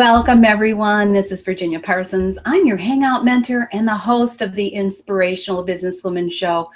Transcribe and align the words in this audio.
Welcome, 0.00 0.46
everyone. 0.46 1.12
This 1.12 1.30
is 1.30 1.44
Virginia 1.44 1.78
Parsons. 1.78 2.38
I'm 2.46 2.64
your 2.64 2.78
Hangout 2.78 3.22
mentor 3.22 3.68
and 3.72 3.86
the 3.86 3.94
host 3.94 4.40
of 4.40 4.54
the 4.54 4.66
Inspirational 4.66 5.62
Businesswoman 5.62 6.32
Show, 6.32 6.70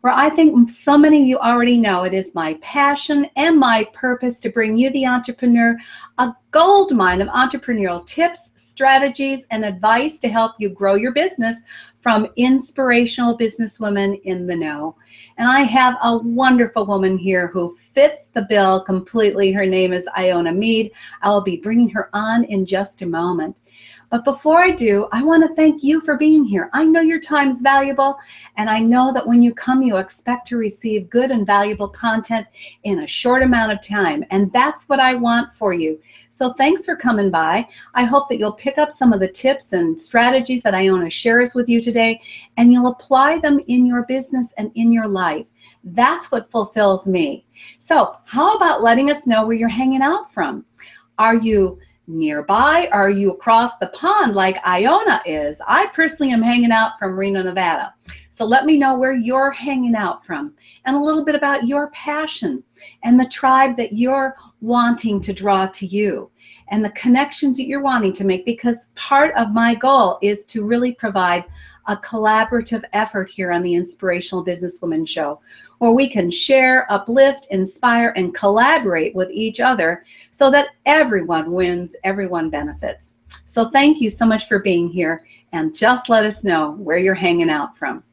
where 0.00 0.14
I 0.14 0.30
think 0.30 0.70
so 0.70 0.96
many 0.96 1.20
of 1.20 1.26
you 1.26 1.36
already 1.36 1.76
know 1.76 2.04
it 2.04 2.14
is 2.14 2.34
my 2.34 2.54
passion 2.62 3.26
and 3.36 3.58
my 3.58 3.84
purpose 3.92 4.40
to 4.40 4.48
bring 4.48 4.78
you, 4.78 4.88
the 4.92 5.04
entrepreneur, 5.04 5.76
a 6.16 6.34
gold 6.52 6.92
mine 6.92 7.20
of 7.20 7.28
entrepreneurial 7.28 8.06
tips, 8.06 8.52
strategies, 8.56 9.46
and 9.50 9.62
advice 9.62 10.18
to 10.20 10.30
help 10.30 10.54
you 10.58 10.70
grow 10.70 10.94
your 10.94 11.12
business 11.12 11.64
from 12.00 12.26
inspirational 12.36 13.36
businesswomen 13.36 14.20
in 14.22 14.46
the 14.46 14.56
know. 14.56 14.96
And 15.36 15.46
I 15.48 15.60
have 15.62 15.96
a 16.02 16.18
wonderful 16.18 16.86
woman 16.86 17.16
here 17.16 17.48
who 17.48 17.76
fits 17.76 18.28
the 18.28 18.42
bill 18.42 18.80
completely. 18.80 19.52
Her 19.52 19.66
name 19.66 19.92
is 19.92 20.08
Iona 20.16 20.52
Mead. 20.52 20.92
I 21.22 21.28
will 21.28 21.42
be 21.42 21.58
bringing 21.58 21.90
her 21.90 22.08
on 22.12 22.44
in 22.44 22.66
just 22.66 23.02
a 23.02 23.06
moment. 23.06 23.56
But 24.10 24.24
before 24.24 24.58
I 24.58 24.72
do, 24.72 25.06
I 25.12 25.22
want 25.22 25.46
to 25.46 25.54
thank 25.54 25.84
you 25.84 26.00
for 26.00 26.16
being 26.16 26.44
here. 26.44 26.68
I 26.72 26.84
know 26.84 27.00
your 27.00 27.20
time 27.20 27.48
is 27.48 27.62
valuable, 27.62 28.18
and 28.56 28.68
I 28.68 28.80
know 28.80 29.12
that 29.12 29.26
when 29.26 29.40
you 29.40 29.54
come, 29.54 29.82
you 29.82 29.98
expect 29.98 30.48
to 30.48 30.56
receive 30.56 31.08
good 31.08 31.30
and 31.30 31.46
valuable 31.46 31.88
content 31.88 32.48
in 32.82 33.00
a 33.00 33.06
short 33.06 33.44
amount 33.44 33.70
of 33.70 33.80
time. 33.80 34.24
And 34.30 34.52
that's 34.52 34.88
what 34.88 34.98
I 34.98 35.14
want 35.14 35.54
for 35.54 35.72
you. 35.72 36.00
So 36.28 36.52
thanks 36.54 36.84
for 36.84 36.96
coming 36.96 37.30
by. 37.30 37.68
I 37.94 38.02
hope 38.02 38.28
that 38.28 38.38
you'll 38.38 38.52
pick 38.52 38.78
up 38.78 38.90
some 38.90 39.12
of 39.12 39.20
the 39.20 39.28
tips 39.28 39.72
and 39.72 40.00
strategies 40.00 40.64
that 40.64 40.74
Iona 40.74 41.08
shares 41.08 41.54
with 41.54 41.68
you 41.68 41.80
today, 41.80 42.20
and 42.56 42.72
you'll 42.72 42.88
apply 42.88 43.38
them 43.38 43.60
in 43.68 43.86
your 43.86 44.02
business 44.02 44.52
and 44.58 44.72
in 44.74 44.92
your 44.92 45.06
life. 45.06 45.46
That's 45.84 46.32
what 46.32 46.50
fulfills 46.50 47.06
me. 47.06 47.46
So, 47.78 48.16
how 48.24 48.56
about 48.56 48.82
letting 48.82 49.10
us 49.10 49.28
know 49.28 49.46
where 49.46 49.56
you're 49.56 49.68
hanging 49.68 50.02
out 50.02 50.32
from? 50.32 50.64
Are 51.18 51.36
you 51.36 51.78
nearby? 52.10 52.88
Are 52.92 53.10
you 53.10 53.30
across 53.30 53.78
the 53.78 53.86
pond 53.88 54.34
like 54.34 54.64
Iona 54.66 55.22
is? 55.24 55.60
I 55.66 55.86
personally 55.86 56.32
am 56.32 56.42
hanging 56.42 56.72
out 56.72 56.98
from 56.98 57.18
Reno, 57.18 57.42
Nevada. 57.42 57.94
So 58.28 58.44
let 58.44 58.64
me 58.64 58.78
know 58.78 58.96
where 58.96 59.12
you're 59.12 59.50
hanging 59.50 59.94
out 59.94 60.24
from 60.24 60.54
and 60.84 60.96
a 60.96 61.00
little 61.00 61.24
bit 61.24 61.34
about 61.34 61.66
your 61.66 61.90
passion 61.90 62.62
and 63.02 63.18
the 63.18 63.26
tribe 63.26 63.76
that 63.76 63.92
you're 63.92 64.36
wanting 64.60 65.20
to 65.20 65.32
draw 65.32 65.66
to 65.66 65.86
you 65.86 66.30
and 66.68 66.84
the 66.84 66.90
connections 66.90 67.56
that 67.56 67.66
you're 67.66 67.82
wanting 67.82 68.12
to 68.14 68.24
make 68.24 68.44
because 68.44 68.90
part 68.94 69.34
of 69.34 69.52
my 69.52 69.74
goal 69.74 70.18
is 70.22 70.44
to 70.46 70.66
really 70.66 70.92
provide 70.94 71.44
a 71.86 71.96
collaborative 71.96 72.82
effort 72.92 73.28
here 73.28 73.52
on 73.52 73.62
the 73.62 73.74
Inspirational 73.74 74.44
Businesswoman 74.44 75.08
Show 75.08 75.40
where 75.78 75.92
we 75.92 76.08
can 76.08 76.30
share, 76.30 76.86
uplift, 76.92 77.46
inspire, 77.50 78.12
and 78.14 78.34
collaborate 78.34 79.14
with 79.14 79.30
each 79.30 79.60
other 79.60 80.04
so 80.30 80.50
that 80.50 80.68
everyone 80.84 81.52
wins, 81.52 81.96
everyone 82.04 82.50
benefits. 82.50 83.20
So 83.46 83.70
thank 83.70 83.98
you 83.98 84.10
so 84.10 84.26
much 84.26 84.46
for 84.46 84.58
being 84.58 84.88
here 84.88 85.24
and 85.52 85.74
just 85.74 86.10
let 86.10 86.26
us 86.26 86.44
know 86.44 86.72
where 86.72 86.98
you're 86.98 87.14
hanging 87.14 87.48
out 87.48 87.78
from. 87.78 88.04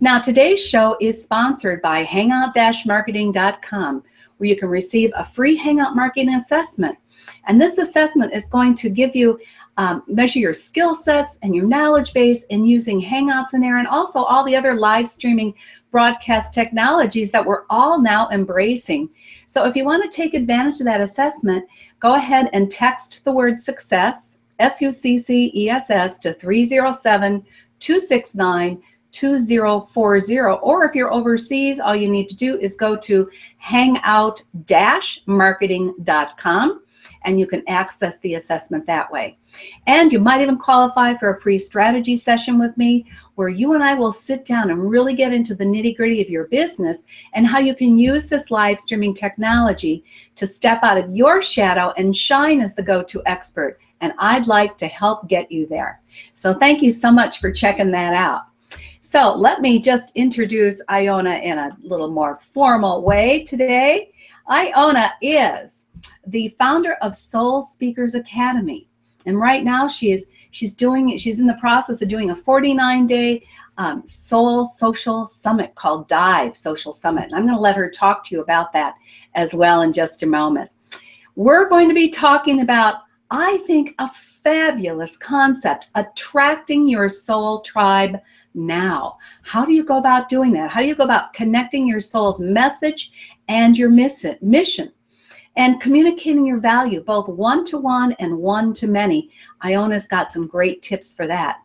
Now, 0.00 0.20
today's 0.20 0.60
show 0.60 0.96
is 1.00 1.22
sponsored 1.22 1.80
by 1.82 2.00
hangout-marketing.com 2.00 4.02
where 4.38 4.50
you 4.50 4.56
can 4.56 4.68
receive 4.68 5.12
a 5.14 5.24
free 5.24 5.54
Hangout 5.56 5.94
Marketing 5.94 6.34
Assessment. 6.34 6.98
And 7.46 7.60
this 7.60 7.78
assessment 7.78 8.34
is 8.34 8.46
going 8.46 8.74
to 8.76 8.88
give 8.90 9.14
you 9.14 9.38
um, 9.76 10.02
measure 10.06 10.38
your 10.38 10.52
skill 10.52 10.94
sets 10.94 11.38
and 11.42 11.54
your 11.54 11.66
knowledge 11.66 12.12
base 12.12 12.44
and 12.50 12.66
using 12.68 13.00
Hangouts 13.00 13.54
in 13.54 13.60
there 13.60 13.78
and 13.78 13.88
also 13.88 14.22
all 14.22 14.44
the 14.44 14.56
other 14.56 14.74
live 14.74 15.08
streaming 15.08 15.54
broadcast 15.90 16.54
technologies 16.54 17.30
that 17.32 17.44
we're 17.44 17.64
all 17.70 18.00
now 18.00 18.28
embracing. 18.30 19.08
So 19.46 19.66
if 19.66 19.76
you 19.76 19.84
want 19.84 20.02
to 20.02 20.16
take 20.16 20.34
advantage 20.34 20.80
of 20.80 20.86
that 20.86 21.00
assessment, 21.00 21.66
go 22.00 22.14
ahead 22.14 22.50
and 22.52 22.70
text 22.70 23.24
the 23.24 23.32
word 23.32 23.60
success, 23.60 24.38
S 24.58 24.80
U 24.80 24.92
C 24.92 25.18
C 25.18 25.50
E 25.54 25.68
S 25.68 25.90
S, 25.90 26.18
to 26.20 26.32
307 26.32 27.44
269 27.80 28.82
2040. 29.12 30.40
Or 30.40 30.84
if 30.84 30.94
you're 30.94 31.12
overseas, 31.12 31.80
all 31.80 31.94
you 31.94 32.08
need 32.08 32.28
to 32.28 32.36
do 32.36 32.58
is 32.58 32.76
go 32.76 32.96
to 32.96 33.30
hangout 33.58 34.42
marketing.com 35.26 36.83
and 37.24 37.40
you 37.40 37.46
can 37.46 37.62
access 37.68 38.18
the 38.20 38.34
assessment 38.34 38.86
that 38.86 39.10
way. 39.10 39.38
And 39.86 40.12
you 40.12 40.18
might 40.18 40.42
even 40.42 40.58
qualify 40.58 41.14
for 41.14 41.34
a 41.34 41.40
free 41.40 41.58
strategy 41.58 42.16
session 42.16 42.58
with 42.58 42.76
me 42.76 43.06
where 43.34 43.48
you 43.48 43.74
and 43.74 43.82
I 43.82 43.94
will 43.94 44.12
sit 44.12 44.44
down 44.44 44.70
and 44.70 44.90
really 44.90 45.14
get 45.14 45.32
into 45.32 45.54
the 45.54 45.64
nitty 45.64 45.96
gritty 45.96 46.20
of 46.22 46.30
your 46.30 46.44
business 46.48 47.04
and 47.32 47.46
how 47.46 47.58
you 47.58 47.74
can 47.74 47.98
use 47.98 48.28
this 48.28 48.50
live 48.50 48.78
streaming 48.78 49.14
technology 49.14 50.04
to 50.36 50.46
step 50.46 50.82
out 50.82 50.98
of 50.98 51.14
your 51.14 51.42
shadow 51.42 51.92
and 51.96 52.16
shine 52.16 52.60
as 52.60 52.74
the 52.74 52.82
go 52.82 53.02
to 53.02 53.22
expert. 53.26 53.78
And 54.00 54.12
I'd 54.18 54.46
like 54.46 54.76
to 54.78 54.86
help 54.86 55.28
get 55.28 55.50
you 55.50 55.66
there. 55.66 56.00
So 56.34 56.54
thank 56.54 56.82
you 56.82 56.90
so 56.90 57.10
much 57.10 57.40
for 57.40 57.50
checking 57.50 57.90
that 57.92 58.14
out. 58.14 58.42
So 59.00 59.34
let 59.34 59.60
me 59.60 59.80
just 59.80 60.16
introduce 60.16 60.80
Iona 60.90 61.34
in 61.34 61.58
a 61.58 61.76
little 61.82 62.10
more 62.10 62.36
formal 62.36 63.02
way 63.02 63.44
today. 63.44 64.13
Iona 64.50 65.12
is 65.20 65.86
the 66.26 66.48
founder 66.58 66.94
of 66.94 67.16
Soul 67.16 67.62
Speakers 67.62 68.14
Academy. 68.14 68.88
And 69.26 69.40
right 69.40 69.64
now 69.64 69.88
she 69.88 70.10
is 70.10 70.28
she's 70.50 70.74
doing 70.74 71.16
she's 71.16 71.40
in 71.40 71.46
the 71.46 71.54
process 71.54 72.00
of 72.00 72.08
doing 72.08 72.30
a 72.30 72.36
49 72.36 73.06
day 73.06 73.46
um, 73.78 74.06
soul 74.06 74.66
social 74.66 75.26
summit 75.26 75.74
called 75.74 76.06
dive 76.08 76.56
social 76.56 76.92
summit 76.92 77.24
and 77.24 77.34
i'm 77.34 77.42
going 77.42 77.54
to 77.54 77.60
let 77.60 77.74
her 77.74 77.90
talk 77.90 78.22
to 78.24 78.34
you 78.34 78.40
about 78.40 78.72
that 78.72 78.94
as 79.34 79.52
well 79.52 79.82
in 79.82 79.92
just 79.92 80.22
a 80.22 80.26
moment 80.26 80.70
we're 81.34 81.68
going 81.68 81.88
to 81.88 81.94
be 81.94 82.08
talking 82.08 82.60
about 82.60 82.98
i 83.32 83.56
think 83.66 83.94
a 83.98 84.08
fabulous 84.08 85.16
concept 85.16 85.88
attracting 85.96 86.86
your 86.86 87.08
soul 87.08 87.60
tribe 87.62 88.20
now 88.54 89.16
how 89.42 89.64
do 89.64 89.72
you 89.72 89.84
go 89.84 89.98
about 89.98 90.28
doing 90.28 90.52
that 90.52 90.70
how 90.70 90.80
do 90.80 90.86
you 90.86 90.94
go 90.94 91.04
about 91.04 91.32
connecting 91.32 91.86
your 91.88 92.00
soul's 92.00 92.40
message 92.40 93.12
and 93.48 93.76
your 93.76 93.90
mission 93.90 94.92
and 95.56 95.80
communicating 95.80 96.44
your 96.44 96.58
value, 96.58 97.00
both 97.00 97.28
one 97.28 97.64
to 97.66 97.78
one 97.78 98.12
and 98.18 98.36
one 98.36 98.74
to 98.74 98.86
many. 98.86 99.30
Iona's 99.60 100.06
got 100.06 100.32
some 100.32 100.46
great 100.46 100.82
tips 100.82 101.14
for 101.14 101.26
that. 101.26 101.58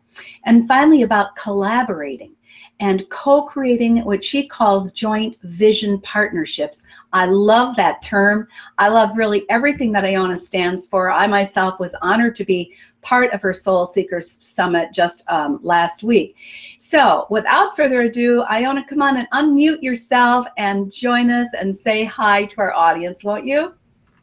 And 0.46 0.68
finally, 0.68 1.04
about 1.04 1.36
collaborating 1.36 2.36
and 2.80 3.08
co 3.10 3.44
creating 3.44 4.04
what 4.06 4.24
she 4.24 4.48
calls 4.48 4.92
joint 4.92 5.38
vision 5.44 6.00
partnerships. 6.02 6.84
I 7.12 7.26
love 7.26 7.76
that 7.76 8.02
term. 8.02 8.48
I 8.78 8.90
love 8.90 9.18
really 9.18 9.46
everything 9.50 9.92
that 9.94 10.06
Iona 10.06 10.38
stands 10.38 10.88
for. 10.88 11.12
I 11.12 11.28
myself 11.28 11.80
was 11.80 11.96
honored 12.02 12.36
to 12.38 12.46
be 12.46 12.74
part 13.02 13.31
of 13.34 13.42
her 13.42 13.54
Soul 13.54 13.86
Seekers 13.86 14.46
Summit 14.46 14.90
just 14.94 15.30
um, 15.30 15.60
last 15.64 16.04
week. 16.04 16.36
So, 16.78 17.28
without 17.30 17.76
further 17.76 18.02
ado, 18.02 18.44
Iona, 18.44 18.86
come 18.86 19.02
on 19.02 19.18
and 19.18 19.30
unmute 19.31 19.81
yourself 19.81 20.46
and 20.58 20.92
join 20.92 21.30
us 21.30 21.50
and 21.60 21.76
say 21.76 22.04
hi 22.04 22.46
to 22.46 22.62
our 22.62 22.74
audience, 22.74 23.24
won't 23.24 23.46
you? 23.46 23.74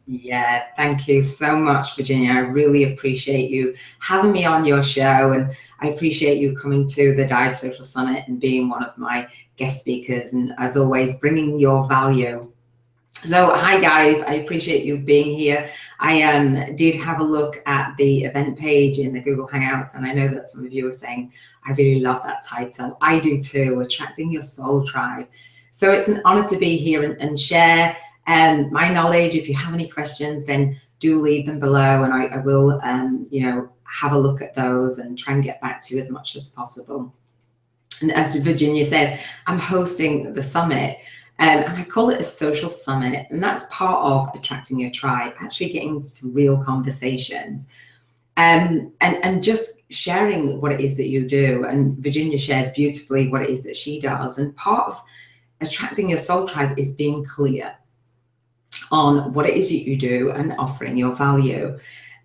Yeah, 0.09 0.67
thank 0.77 1.09
you 1.09 1.21
so 1.21 1.57
much, 1.57 1.97
Virginia. 1.97 2.31
I 2.31 2.39
really 2.39 2.93
appreciate 2.93 3.49
you 3.51 3.75
having 3.99 4.31
me 4.31 4.45
on 4.45 4.63
your 4.63 4.81
show, 4.81 5.33
and 5.33 5.53
I 5.81 5.89
appreciate 5.89 6.37
you 6.37 6.55
coming 6.55 6.87
to 6.87 7.13
the 7.13 7.27
Dive 7.27 7.53
Social 7.53 7.83
Summit 7.83 8.25
and 8.27 8.39
being 8.39 8.69
one 8.69 8.83
of 8.85 8.97
my 8.97 9.27
guest 9.57 9.81
speakers, 9.81 10.31
and 10.31 10.53
as 10.59 10.77
always, 10.77 11.19
bringing 11.19 11.59
your 11.59 11.85
value. 11.89 12.53
So, 13.11 13.53
hi 13.53 13.81
guys, 13.81 14.21
I 14.23 14.35
appreciate 14.35 14.85
you 14.85 14.97
being 14.97 15.35
here. 15.35 15.69
I 15.99 16.21
um, 16.21 16.77
did 16.77 16.95
have 16.95 17.19
a 17.19 17.25
look 17.25 17.61
at 17.65 17.93
the 17.97 18.23
event 18.23 18.57
page 18.57 18.99
in 18.99 19.11
the 19.11 19.19
Google 19.19 19.47
Hangouts, 19.47 19.95
and 19.95 20.05
I 20.05 20.13
know 20.13 20.29
that 20.29 20.45
some 20.45 20.65
of 20.65 20.71
you 20.71 20.87
are 20.87 20.91
saying, 20.93 21.33
I 21.65 21.71
really 21.71 21.99
love 21.99 22.23
that 22.23 22.45
title. 22.45 22.97
I 23.01 23.19
do 23.19 23.41
too, 23.41 23.81
Attracting 23.81 24.31
Your 24.31 24.41
Soul 24.41 24.87
Tribe. 24.87 25.27
So, 25.73 25.91
it's 25.91 26.07
an 26.07 26.21
honor 26.23 26.47
to 26.47 26.57
be 26.57 26.77
here 26.77 27.03
and, 27.03 27.19
and 27.21 27.37
share 27.37 27.97
um, 28.27 28.71
my 28.71 28.93
knowledge. 28.93 29.35
If 29.35 29.47
you 29.47 29.55
have 29.55 29.73
any 29.73 29.87
questions, 29.87 30.45
then 30.45 30.79
do 30.99 31.21
leave 31.21 31.45
them 31.45 31.59
below, 31.59 32.03
and 32.03 32.13
I, 32.13 32.25
I 32.25 32.37
will, 32.37 32.79
um, 32.83 33.27
you 33.29 33.43
know, 33.43 33.69
have 33.83 34.11
a 34.11 34.17
look 34.17 34.41
at 34.41 34.55
those 34.55 34.99
and 34.99 35.17
try 35.17 35.33
and 35.33 35.43
get 35.43 35.61
back 35.61 35.81
to 35.83 35.95
you 35.95 36.01
as 36.01 36.11
much 36.11 36.35
as 36.35 36.49
possible. 36.49 37.13
And 38.01 38.11
as 38.11 38.35
Virginia 38.37 38.83
says, 38.83 39.19
I'm 39.47 39.59
hosting 39.59 40.33
the 40.33 40.43
summit. 40.43 40.99
Um, 41.39 41.49
and 41.49 41.77
I 41.77 41.83
call 41.83 42.09
it 42.09 42.19
a 42.19 42.23
social 42.23 42.71
summit, 42.71 43.27
and 43.29 43.41
that's 43.41 43.67
part 43.71 44.03
of 44.03 44.35
attracting 44.35 44.79
your 44.79 44.89
tribe, 44.89 45.33
actually 45.39 45.69
getting 45.69 46.03
to 46.03 46.31
real 46.31 46.61
conversations. 46.63 47.69
Um, 48.37 48.93
and, 49.01 49.23
and 49.23 49.43
just 49.43 49.81
sharing 49.89 50.61
what 50.61 50.71
it 50.71 50.79
is 50.79 50.97
that 50.97 51.07
you 51.07 51.27
do. 51.27 51.65
And 51.65 51.97
Virginia 51.97 52.37
shares 52.37 52.71
beautifully 52.71 53.29
what 53.29 53.41
it 53.43 53.49
is 53.49 53.63
that 53.63 53.75
she 53.75 53.99
does. 53.99 54.37
And 54.37 54.55
part 54.55 54.89
of 54.89 55.03
attracting 55.61 56.09
your 56.09 56.19
soul 56.19 56.47
tribe 56.47 56.77
is 56.77 56.95
being 56.95 57.23
clear 57.25 57.75
on 58.91 59.33
what 59.33 59.45
it 59.45 59.55
is 59.55 59.69
that 59.69 59.87
you 59.87 59.97
do 59.97 60.31
and 60.31 60.53
offering 60.57 60.97
your 60.97 61.15
value. 61.15 61.77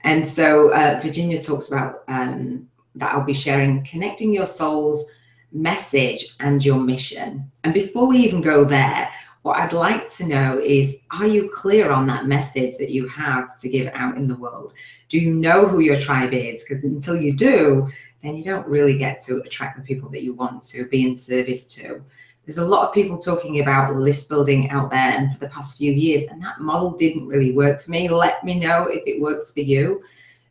And 0.04 0.26
so 0.26 0.72
uh, 0.74 1.00
Virginia 1.02 1.40
talks 1.40 1.70
about 1.70 2.02
um, 2.08 2.68
that 2.94 3.14
I'll 3.14 3.24
be 3.24 3.32
sharing 3.34 3.84
connecting 3.84 4.32
your 4.32 4.46
soul's 4.46 5.10
message 5.52 6.34
and 6.40 6.64
your 6.64 6.80
mission. 6.80 7.50
And 7.64 7.74
before 7.74 8.06
we 8.06 8.18
even 8.18 8.40
go 8.40 8.64
there, 8.64 9.08
what 9.42 9.58
I'd 9.58 9.72
like 9.72 10.08
to 10.10 10.26
know 10.26 10.58
is 10.58 11.02
are 11.10 11.26
you 11.26 11.50
clear 11.52 11.90
on 11.90 12.06
that 12.06 12.26
message 12.26 12.76
that 12.78 12.90
you 12.90 13.08
have 13.08 13.56
to 13.58 13.68
give 13.68 13.88
out 13.92 14.16
in 14.16 14.28
the 14.28 14.36
world? 14.36 14.72
Do 15.08 15.18
you 15.18 15.34
know 15.34 15.66
who 15.66 15.80
your 15.80 16.00
tribe 16.00 16.32
is? 16.32 16.64
Because 16.64 16.84
until 16.84 17.20
you 17.20 17.34
do, 17.34 17.88
then 18.22 18.36
you 18.36 18.44
don't 18.44 18.66
really 18.68 18.96
get 18.96 19.20
to 19.22 19.38
attract 19.38 19.76
the 19.76 19.82
people 19.82 20.08
that 20.10 20.22
you 20.22 20.32
want 20.32 20.62
to 20.62 20.86
be 20.86 21.06
in 21.06 21.16
service 21.16 21.74
to. 21.74 22.02
There's 22.44 22.58
a 22.58 22.64
lot 22.64 22.88
of 22.88 22.94
people 22.94 23.18
talking 23.18 23.60
about 23.60 23.94
list 23.94 24.28
building 24.28 24.68
out 24.70 24.90
there 24.90 25.12
and 25.12 25.32
for 25.32 25.38
the 25.38 25.48
past 25.48 25.78
few 25.78 25.92
years, 25.92 26.26
and 26.28 26.42
that 26.42 26.60
model 26.60 26.90
didn't 26.90 27.28
really 27.28 27.52
work 27.52 27.80
for 27.80 27.90
me. 27.90 28.08
Let 28.08 28.42
me 28.42 28.58
know 28.58 28.86
if 28.86 29.02
it 29.06 29.20
works 29.20 29.52
for 29.52 29.60
you. 29.60 30.02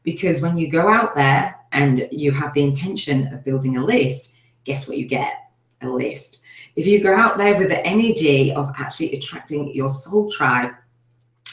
Because 0.04 0.42
when 0.42 0.58
you 0.58 0.70
go 0.70 0.90
out 0.90 1.14
there 1.16 1.56
and 1.74 2.08
you 2.12 2.32
have 2.32 2.54
the 2.54 2.64
intention 2.64 3.32
of 3.34 3.44
building 3.44 3.78
a 3.78 3.84
list, 3.84 4.36
guess 4.64 4.88
what 4.88 4.98
you 4.98 5.06
get? 5.06 5.52
A 5.82 5.90
list. 5.90 6.42
If 6.76 6.88
you 6.88 7.04
go 7.04 7.14
out 7.14 7.38
there 7.38 7.60
with 7.60 7.70
the 7.70 7.86
energy 7.86 8.54
of 8.54 8.74
actually 8.78 9.14
attracting 9.14 9.76
your 9.76 9.90
soul 9.90 10.32
tribe, 10.32 10.72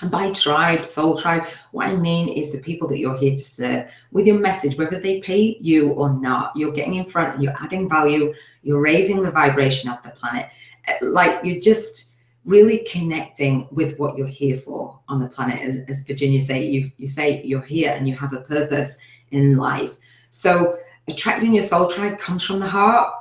by 0.06 0.32
tribe, 0.32 0.84
soul 0.84 1.18
tribe, 1.18 1.46
what 1.72 1.88
I 1.88 1.96
mean 1.96 2.28
is 2.28 2.52
the 2.52 2.58
people 2.58 2.88
that 2.88 2.98
you're 2.98 3.18
here 3.18 3.32
to 3.32 3.38
serve 3.38 3.90
with 4.12 4.26
your 4.26 4.38
message, 4.38 4.76
whether 4.78 5.00
they 5.00 5.20
pay 5.20 5.58
you 5.60 5.90
or 5.90 6.12
not, 6.12 6.52
you're 6.54 6.72
getting 6.72 6.94
in 6.94 7.04
front 7.04 7.42
you're 7.42 7.56
adding 7.60 7.88
value, 7.88 8.32
you're 8.62 8.80
raising 8.80 9.22
the 9.22 9.30
vibration 9.30 9.90
of 9.90 10.02
the 10.02 10.10
planet. 10.10 10.48
Uh, 10.86 11.06
like 11.06 11.44
you're 11.44 11.60
just 11.60 12.14
really 12.44 12.86
connecting 12.90 13.68
with 13.72 13.98
what 13.98 14.16
you're 14.16 14.26
here 14.26 14.56
for 14.56 14.98
on 15.08 15.18
the 15.18 15.28
planet. 15.28 15.84
As 15.88 16.04
Virginia 16.04 16.40
say, 16.40 16.64
you, 16.64 16.84
you 16.96 17.06
say 17.06 17.42
you're 17.42 17.60
here 17.60 17.94
and 17.96 18.08
you 18.08 18.14
have 18.16 18.32
a 18.32 18.40
purpose 18.42 18.98
in 19.32 19.56
life. 19.56 19.96
So 20.30 20.78
attracting 21.08 21.54
your 21.54 21.62
soul 21.62 21.90
tribe 21.90 22.18
comes 22.18 22.44
from 22.44 22.60
the 22.60 22.68
heart 22.68 23.12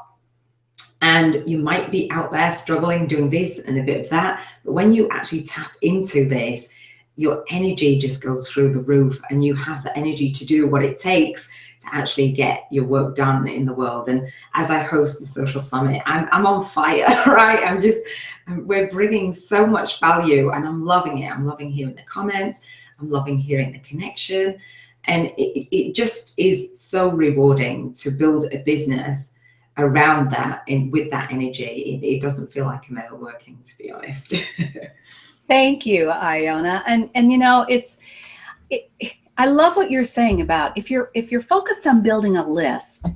and 1.01 1.43
you 1.49 1.57
might 1.57 1.91
be 1.91 2.09
out 2.11 2.31
there 2.31 2.51
struggling 2.51 3.07
doing 3.07 3.29
this 3.29 3.59
and 3.59 3.77
a 3.77 3.83
bit 3.83 4.01
of 4.01 4.09
that 4.09 4.45
but 4.65 4.73
when 4.73 4.93
you 4.93 5.07
actually 5.09 5.43
tap 5.43 5.71
into 5.81 6.27
this 6.27 6.73
your 7.17 7.43
energy 7.49 7.97
just 7.97 8.23
goes 8.23 8.47
through 8.47 8.71
the 8.71 8.81
roof 8.81 9.19
and 9.29 9.43
you 9.43 9.55
have 9.55 9.83
the 9.83 9.95
energy 9.97 10.31
to 10.31 10.45
do 10.45 10.67
what 10.67 10.83
it 10.83 10.97
takes 10.97 11.49
to 11.79 11.87
actually 11.91 12.31
get 12.31 12.67
your 12.71 12.85
work 12.85 13.15
done 13.15 13.47
in 13.47 13.65
the 13.65 13.73
world. 13.73 14.07
And 14.07 14.29
as 14.53 14.71
i 14.71 14.79
host 14.79 15.19
the 15.19 15.25
social 15.25 15.59
summit 15.59 16.01
i'm, 16.05 16.29
I'm 16.31 16.45
on 16.45 16.63
fire 16.65 17.05
right? 17.27 17.59
I'm 17.65 17.81
just 17.81 17.99
we're 18.59 18.89
bringing 18.89 19.33
so 19.33 19.67
much 19.67 19.99
value 19.99 20.51
and 20.51 20.65
i'm 20.65 20.85
loving 20.85 21.19
it. 21.19 21.31
I'm 21.31 21.45
loving 21.45 21.71
hearing 21.71 21.95
the 21.95 22.03
comments. 22.03 22.61
I'm 22.99 23.09
loving 23.09 23.37
hearing 23.37 23.73
the 23.73 23.79
connection. 23.79 24.59
And 25.05 25.27
it, 25.37 25.75
it 25.75 25.93
just 25.93 26.37
is 26.37 26.79
so 26.79 27.09
rewarding 27.09 27.93
to 27.93 28.11
build 28.11 28.45
a 28.51 28.59
business 28.59 29.35
around 29.77 30.31
that 30.31 30.63
and 30.67 30.91
with 30.91 31.11
that 31.11 31.31
energy, 31.31 31.65
it, 31.65 32.05
it 32.05 32.21
doesn't 32.21 32.51
feel 32.51 32.65
like 32.65 32.89
I'm 32.89 32.97
ever 32.97 33.15
working, 33.15 33.59
to 33.63 33.77
be 33.77 33.91
honest. 33.91 34.33
Thank 35.47 35.85
you, 35.85 36.09
Iona. 36.11 36.83
And 36.87 37.09
and 37.15 37.31
you 37.31 37.37
know, 37.37 37.65
it's 37.69 37.97
it, 38.69 38.89
I 39.37 39.45
love 39.45 39.75
what 39.75 39.91
you're 39.91 40.03
saying 40.03 40.41
about 40.41 40.77
if 40.77 40.89
you're 40.89 41.11
if 41.13 41.31
you're 41.31 41.41
focused 41.41 41.87
on 41.87 42.01
building 42.01 42.37
a 42.37 42.47
list, 42.47 43.07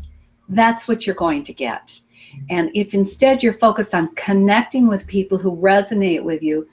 that's 0.50 0.88
what 0.88 1.06
you're 1.06 1.16
going 1.16 1.44
to 1.44 1.54
get. 1.54 2.00
And 2.50 2.70
if 2.74 2.94
instead 2.94 3.44
you're 3.44 3.54
focused 3.54 3.94
on 3.94 4.14
connecting 4.16 4.88
with 4.88 5.08
people 5.08 5.38
who 5.38 5.58
resonate 5.58 6.24
with 6.24 6.42
you, 6.42 6.68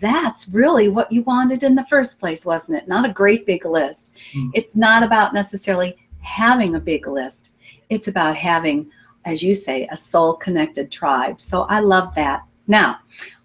that's 0.00 0.48
really 0.48 0.88
what 0.88 1.12
you 1.12 1.22
wanted 1.22 1.62
in 1.62 1.74
the 1.74 1.86
first 1.86 2.18
place, 2.18 2.44
wasn't 2.44 2.78
it? 2.78 2.88
Not 2.88 3.08
a 3.08 3.12
great 3.12 3.46
big 3.46 3.64
list. 3.64 4.14
Mm. 4.34 4.50
It's 4.54 4.74
not 4.74 5.02
about 5.02 5.34
necessarily 5.34 5.96
having 6.20 6.74
a 6.74 6.80
big 6.80 7.06
list. 7.06 7.50
It's 7.90 8.08
about 8.08 8.36
having 8.36 8.90
as 9.24 9.42
you 9.42 9.54
say, 9.54 9.88
a 9.90 9.96
soul 9.96 10.34
connected 10.34 10.90
tribe. 10.90 11.40
So 11.40 11.62
I 11.62 11.80
love 11.80 12.14
that. 12.14 12.42
Now, 12.66 12.98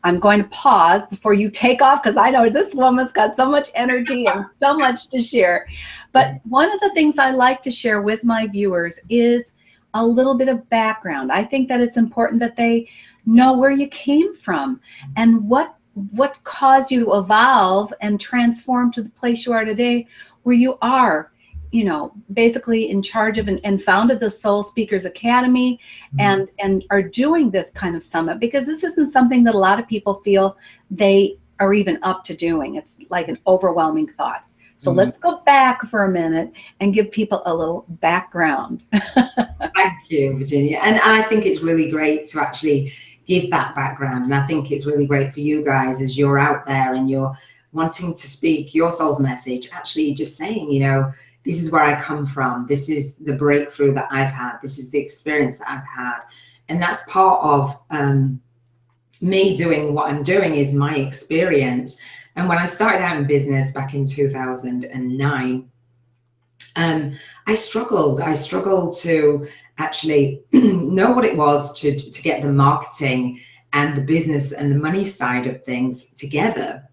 I'm 0.03 0.19
going 0.19 0.41
to 0.41 0.47
pause 0.49 1.07
before 1.07 1.33
you 1.33 1.49
take 1.49 1.81
off 1.81 2.01
because 2.01 2.15
I 2.15 2.29
know 2.29 2.49
this 2.49 2.73
woman's 2.73 3.11
got 3.11 3.35
so 3.35 3.49
much 3.49 3.69
energy 3.75 4.25
and 4.27 4.45
so 4.47 4.77
much 4.77 5.09
to 5.09 5.21
share. 5.21 5.67
But 6.13 6.39
one 6.45 6.71
of 6.71 6.79
the 6.79 6.91
things 6.93 7.17
I 7.17 7.31
like 7.31 7.61
to 7.63 7.71
share 7.71 8.01
with 8.01 8.23
my 8.23 8.47
viewers 8.47 8.99
is 9.09 9.53
a 9.93 10.05
little 10.05 10.35
bit 10.35 10.47
of 10.47 10.69
background. 10.69 11.31
I 11.31 11.43
think 11.43 11.67
that 11.67 11.81
it's 11.81 11.97
important 11.97 12.39
that 12.39 12.55
they 12.55 12.87
know 13.25 13.57
where 13.57 13.71
you 13.71 13.87
came 13.87 14.33
from 14.35 14.79
and 15.17 15.47
what 15.49 15.75
what 16.11 16.41
caused 16.45 16.91
you 16.91 17.03
to 17.03 17.17
evolve 17.17 17.93
and 17.99 18.21
transform 18.21 18.89
to 18.89 19.01
the 19.01 19.09
place 19.09 19.45
you 19.45 19.51
are 19.51 19.65
today 19.65 20.07
where 20.43 20.55
you 20.55 20.77
are 20.81 21.31
you 21.71 21.83
know 21.83 22.11
basically 22.33 22.89
in 22.89 23.01
charge 23.01 23.37
of 23.37 23.47
and, 23.47 23.59
and 23.63 23.81
founded 23.81 24.19
the 24.19 24.29
soul 24.29 24.63
speakers 24.63 25.05
academy 25.05 25.79
mm-hmm. 26.07 26.19
and 26.19 26.49
and 26.59 26.85
are 26.89 27.01
doing 27.03 27.51
this 27.51 27.71
kind 27.71 27.95
of 27.95 28.03
summit 28.03 28.39
because 28.39 28.65
this 28.65 28.83
isn't 28.83 29.07
something 29.07 29.43
that 29.43 29.55
a 29.55 29.57
lot 29.57 29.79
of 29.79 29.87
people 29.87 30.15
feel 30.21 30.57
they 30.89 31.37
are 31.59 31.73
even 31.73 31.99
up 32.03 32.23
to 32.25 32.33
doing. 32.33 32.75
It's 32.75 33.01
like 33.09 33.27
an 33.27 33.37
overwhelming 33.45 34.07
thought. 34.07 34.45
So 34.77 34.91
mm-hmm. 34.91 34.99
let's 34.99 35.17
go 35.17 35.41
back 35.45 35.85
for 35.87 36.05
a 36.05 36.09
minute 36.09 36.53
and 36.79 36.93
give 36.93 37.11
people 37.11 37.41
a 37.45 37.53
little 37.53 37.85
background. 37.89 38.85
Thank 38.93 39.93
you 40.09 40.37
virginia. 40.37 40.79
And 40.81 40.99
i 41.01 41.21
think 41.23 41.45
it's 41.45 41.61
really 41.61 41.91
great 41.91 42.27
to 42.29 42.39
actually 42.39 42.91
give 43.25 43.51
that 43.51 43.75
background. 43.75 44.25
And 44.25 44.33
i 44.33 44.45
think 44.47 44.71
it's 44.71 44.85
really 44.85 45.05
great 45.05 45.33
for 45.33 45.41
you 45.41 45.63
guys 45.63 46.01
as 46.01 46.17
you're 46.17 46.39
out 46.39 46.65
there 46.65 46.93
and 46.93 47.09
you're 47.09 47.35
wanting 47.71 48.15
to 48.15 48.27
speak 48.27 48.73
your 48.73 48.89
soul's 48.89 49.19
message 49.19 49.69
actually 49.71 50.11
just 50.15 50.35
saying 50.35 50.71
you 50.71 50.79
know 50.79 51.13
this 51.43 51.61
is 51.61 51.71
where 51.71 51.83
I 51.83 51.99
come 52.01 52.25
from. 52.25 52.67
This 52.67 52.89
is 52.89 53.17
the 53.17 53.33
breakthrough 53.33 53.93
that 53.93 54.09
I've 54.11 54.31
had. 54.31 54.57
This 54.61 54.77
is 54.77 54.91
the 54.91 54.99
experience 54.99 55.59
that 55.59 55.69
I've 55.69 55.87
had. 55.87 56.19
And 56.67 56.81
that's 56.81 57.09
part 57.09 57.43
of 57.43 57.77
um, 57.89 58.41
me 59.21 59.55
doing 59.55 59.93
what 59.93 60.11
I'm 60.11 60.23
doing 60.23 60.55
is 60.55 60.73
my 60.73 60.95
experience. 60.95 61.99
And 62.35 62.47
when 62.47 62.57
I 62.57 62.65
started 62.65 63.01
out 63.01 63.17
in 63.17 63.25
business 63.25 63.73
back 63.73 63.93
in 63.93 64.05
2009, 64.05 65.69
um, 66.75 67.13
I 67.47 67.55
struggled. 67.55 68.21
I 68.21 68.33
struggled 68.33 68.95
to 68.97 69.47
actually 69.77 70.43
know 70.53 71.11
what 71.11 71.25
it 71.25 71.35
was 71.35 71.79
to, 71.79 71.97
to 71.97 72.21
get 72.21 72.41
the 72.41 72.51
marketing 72.51 73.41
and 73.73 73.95
the 73.95 74.01
business 74.01 74.51
and 74.51 74.71
the 74.71 74.79
money 74.79 75.05
side 75.05 75.47
of 75.47 75.63
things 75.63 76.05
together. 76.13 76.87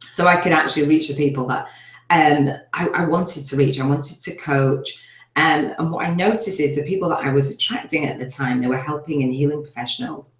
So 0.00 0.26
I 0.26 0.36
could 0.36 0.52
actually 0.52 0.88
reach 0.88 1.08
the 1.08 1.14
people 1.14 1.46
that 1.48 1.68
um, 2.10 2.50
I, 2.72 2.88
I, 2.88 3.04
wanted 3.06 3.44
to 3.46 3.56
reach, 3.56 3.80
I 3.80 3.86
wanted 3.86 4.20
to 4.20 4.36
coach. 4.36 5.02
Um, 5.34 5.74
and 5.78 5.90
what 5.90 6.06
I 6.06 6.14
noticed 6.14 6.60
is 6.60 6.76
the 6.76 6.84
people 6.84 7.08
that 7.08 7.24
I 7.24 7.32
was 7.32 7.52
attracting 7.52 8.06
at 8.06 8.18
the 8.18 8.30
time, 8.30 8.60
they 8.60 8.68
were 8.68 8.76
helping 8.76 9.22
and 9.22 9.34
healing 9.34 9.62
professionals. 9.62 10.30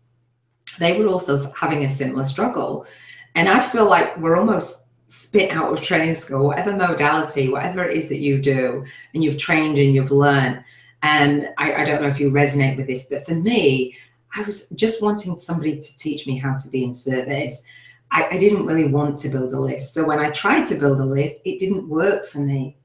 They 0.78 0.98
were 0.98 1.08
also 1.08 1.38
having 1.52 1.84
a 1.84 1.90
similar 1.90 2.24
struggle. 2.24 2.86
And 3.34 3.48
I 3.48 3.60
feel 3.68 3.88
like 3.88 4.16
we're 4.18 4.36
almost 4.36 4.86
spit 5.08 5.50
out 5.50 5.72
of 5.72 5.82
training 5.82 6.14
school, 6.14 6.46
whatever 6.46 6.74
modality, 6.74 7.48
whatever 7.48 7.84
it 7.84 7.96
is 7.96 8.08
that 8.08 8.20
you 8.20 8.40
do, 8.40 8.84
and 9.14 9.22
you've 9.22 9.38
trained 9.38 9.78
and 9.78 9.94
you've 9.94 10.10
learned. 10.10 10.62
And 11.02 11.48
I, 11.58 11.74
I 11.74 11.84
don't 11.84 12.02
know 12.02 12.08
if 12.08 12.20
you 12.20 12.30
resonate 12.30 12.76
with 12.76 12.86
this, 12.86 13.06
but 13.08 13.26
for 13.26 13.34
me, 13.34 13.96
I 14.36 14.42
was 14.42 14.68
just 14.70 15.02
wanting 15.02 15.38
somebody 15.38 15.78
to 15.78 15.98
teach 15.98 16.26
me 16.26 16.38
how 16.38 16.56
to 16.56 16.68
be 16.70 16.84
in 16.84 16.92
service. 16.92 17.64
I, 18.10 18.28
I 18.32 18.38
didn't 18.38 18.66
really 18.66 18.86
want 18.86 19.18
to 19.18 19.28
build 19.28 19.52
a 19.52 19.60
list. 19.60 19.94
So 19.94 20.06
when 20.06 20.18
I 20.18 20.30
tried 20.30 20.66
to 20.68 20.74
build 20.76 21.00
a 21.00 21.04
list, 21.04 21.42
it 21.44 21.58
didn't 21.58 21.88
work 21.88 22.26
for 22.26 22.38
me. 22.38 22.76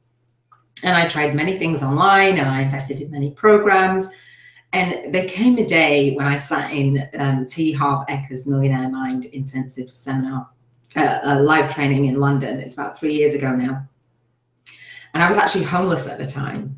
And 0.84 0.98
I 0.98 1.08
tried 1.08 1.36
many 1.36 1.58
things 1.58 1.84
online 1.84 2.38
and 2.38 2.50
I 2.50 2.62
invested 2.62 3.02
in 3.02 3.12
many 3.12 3.32
programs. 3.32 4.12
And 4.74 5.14
there 5.14 5.28
came 5.28 5.58
a 5.58 5.66
day 5.66 6.16
when 6.16 6.26
I 6.26 6.38
sat 6.38 6.72
in 6.72 7.08
um, 7.20 7.46
T. 7.46 7.72
Harv 7.72 8.08
Eker's 8.08 8.48
Millionaire 8.48 8.90
Mind 8.90 9.26
Intensive 9.26 9.92
Seminar, 9.92 10.50
uh, 10.96 11.20
a 11.24 11.42
live 11.42 11.74
training 11.74 12.06
in 12.06 12.20
London. 12.20 12.60
It's 12.60 12.74
about 12.74 12.98
three 12.98 13.14
years 13.14 13.36
ago 13.36 13.56
now. 13.56 13.88
And 15.14 15.22
I 15.22 15.28
was 15.28 15.38
actually 15.38 15.66
homeless 15.66 16.08
at 16.08 16.18
the 16.18 16.26
time. 16.26 16.78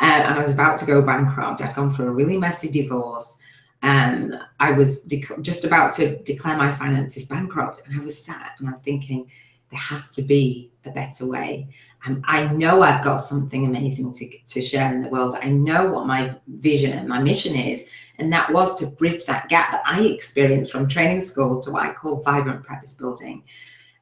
Uh, 0.00 0.04
and 0.04 0.34
I 0.34 0.38
was 0.38 0.52
about 0.52 0.76
to 0.78 0.86
go 0.86 1.02
bankrupt. 1.02 1.60
I'd 1.60 1.74
gone 1.74 1.92
through 1.92 2.06
a 2.06 2.12
really 2.12 2.38
messy 2.38 2.70
divorce. 2.70 3.38
Um, 3.82 4.34
I 4.60 4.72
was 4.72 5.04
just 5.40 5.64
about 5.64 5.92
to 5.94 6.16
declare 6.22 6.56
my 6.56 6.72
finances 6.72 7.26
bankrupt, 7.26 7.82
and 7.84 8.00
I 8.00 8.04
was 8.04 8.22
sat 8.22 8.52
and 8.58 8.68
I'm 8.68 8.76
thinking, 8.76 9.30
there 9.70 9.80
has 9.80 10.10
to 10.12 10.22
be 10.22 10.70
a 10.84 10.90
better 10.90 11.26
way. 11.26 11.68
And 12.04 12.22
I 12.26 12.46
know 12.52 12.82
I've 12.82 13.02
got 13.02 13.16
something 13.16 13.64
amazing 13.64 14.12
to, 14.14 14.28
to 14.38 14.62
share 14.62 14.92
in 14.92 15.02
the 15.02 15.08
world. 15.08 15.36
I 15.40 15.48
know 15.50 15.90
what 15.90 16.06
my 16.06 16.34
vision 16.46 16.92
and 16.92 17.08
my 17.08 17.20
mission 17.20 17.56
is. 17.56 17.88
And 18.18 18.32
that 18.32 18.52
was 18.52 18.78
to 18.80 18.86
bridge 18.86 19.24
that 19.26 19.48
gap 19.48 19.72
that 19.72 19.82
I 19.86 20.02
experienced 20.02 20.72
from 20.72 20.88
training 20.88 21.22
school 21.22 21.62
to 21.62 21.70
what 21.70 21.84
I 21.84 21.92
call 21.92 22.22
vibrant 22.22 22.64
practice 22.64 22.94
building. 22.94 23.44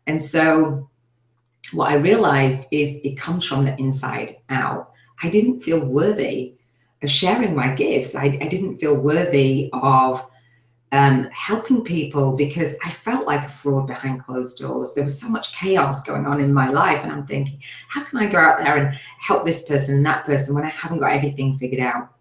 And 0.07 0.21
so, 0.21 0.89
what 1.73 1.91
I 1.93 1.95
realized 1.95 2.69
is 2.73 3.01
it 3.05 3.17
comes 3.17 3.45
from 3.45 3.65
the 3.65 3.77
inside 3.77 4.37
out. 4.49 4.93
I 5.23 5.31
didn't 5.31 5.61
feel 5.61 5.87
worthy 5.87 6.55
sharing 7.07 7.54
my 7.54 7.75
gifts. 7.75 8.14
I, 8.14 8.25
I 8.25 8.49
didn't 8.49 8.78
feel 8.78 9.00
worthy 9.00 9.71
of 9.73 10.26
um, 10.92 11.28
helping 11.33 11.85
people 11.85 12.37
because 12.37 12.76
I 12.85 12.90
felt 12.90 13.26
like 13.26 13.47
a 13.47 13.50
fraud 13.50 13.87
behind 13.87 14.25
closed 14.25 14.59
doors. 14.59 14.92
There 14.92 15.04
was 15.04 15.19
so 15.19 15.28
much 15.28 15.54
chaos 15.54 16.02
going 16.02 16.26
on 16.26 16.40
in 16.40 16.52
my 16.52 16.69
life. 16.71 17.02
And 17.02 17.12
I'm 17.12 17.26
thinking, 17.26 17.61
how 17.88 18.02
can 18.02 18.19
I 18.19 18.30
go 18.30 18.38
out 18.38 18.59
there 18.59 18.76
and 18.76 18.99
help 19.21 19.45
this 19.45 19.66
person 19.66 19.97
and 19.97 20.07
that 20.07 20.25
person 20.25 20.54
when 20.54 20.64
I 20.64 20.71
haven't 20.71 20.99
got 20.99 21.12
everything 21.12 21.59
figured 21.59 21.80
out? 21.80 22.12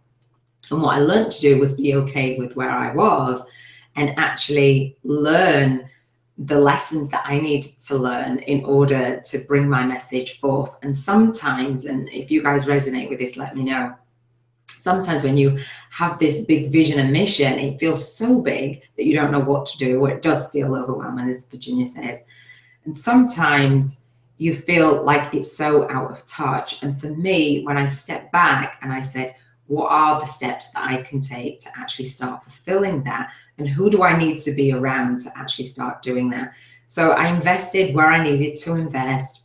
And 0.71 0.81
what 0.83 0.95
I 0.95 1.00
learned 1.00 1.31
to 1.33 1.41
do 1.41 1.57
was 1.57 1.77
be 1.77 1.95
okay 1.95 2.38
with 2.38 2.55
where 2.55 2.69
I 2.69 2.93
was 2.93 3.50
and 3.95 4.17
actually 4.17 4.98
learn 5.03 5.89
the 6.38 6.59
lessons 6.59 7.09
that 7.09 7.24
I 7.25 7.39
need 7.39 7.63
to 7.88 7.98
learn 7.98 8.39
in 8.39 8.63
order 8.63 9.19
to 9.19 9.38
bring 9.39 9.67
my 9.67 9.86
message 9.86 10.39
forth. 10.39 10.77
And 10.83 10.95
sometimes, 10.95 11.86
and 11.86 12.07
if 12.09 12.31
you 12.31 12.41
guys 12.41 12.65
resonate 12.65 13.09
with 13.09 13.19
this, 13.19 13.36
let 13.36 13.57
me 13.57 13.63
know. 13.63 13.95
Sometimes 14.79 15.25
when 15.25 15.38
you 15.38 15.59
have 15.91 16.19
this 16.19 16.45
big 16.45 16.71
vision 16.71 17.00
and 17.00 17.12
mission, 17.12 17.59
it 17.59 17.79
feels 17.79 18.15
so 18.15 18.41
big 18.41 18.81
that 18.95 19.05
you 19.05 19.13
don't 19.13 19.31
know 19.31 19.39
what 19.39 19.65
to 19.67 19.77
do, 19.77 20.00
or 20.00 20.09
it 20.09 20.21
does 20.21 20.50
feel 20.51 20.74
overwhelming, 20.74 21.29
as 21.29 21.50
Virginia 21.50 21.86
says. 21.86 22.25
And 22.86 22.95
sometimes 22.95 24.05
you 24.38 24.53
feel 24.53 25.03
like 25.03 25.33
it's 25.33 25.51
so 25.51 25.89
out 25.91 26.12
of 26.12 26.24
touch. 26.24 26.81
And 26.81 27.00
for 27.00 27.09
me, 27.09 27.63
when 27.63 27.77
I 27.77 27.86
stepped 27.86 28.31
back 28.31 28.79
and 28.81 28.93
I 28.93 29.01
said, 29.01 29.36
what 29.67 29.91
are 29.91 30.19
the 30.19 30.25
steps 30.25 30.71
that 30.71 30.89
I 30.89 31.03
can 31.03 31.19
take 31.19 31.59
to 31.62 31.69
actually 31.77 32.05
start 32.05 32.43
fulfilling 32.43 33.03
that? 33.03 33.33
And 33.57 33.67
who 33.67 33.89
do 33.89 34.01
I 34.03 34.17
need 34.17 34.39
to 34.39 34.51
be 34.51 34.71
around 34.71 35.19
to 35.21 35.29
actually 35.38 35.65
start 35.65 36.01
doing 36.01 36.29
that? 36.29 36.53
So 36.86 37.12
I 37.12 37.27
invested 37.27 37.93
where 37.93 38.07
I 38.07 38.24
needed 38.24 38.57
to 38.59 38.75
invest. 38.75 39.43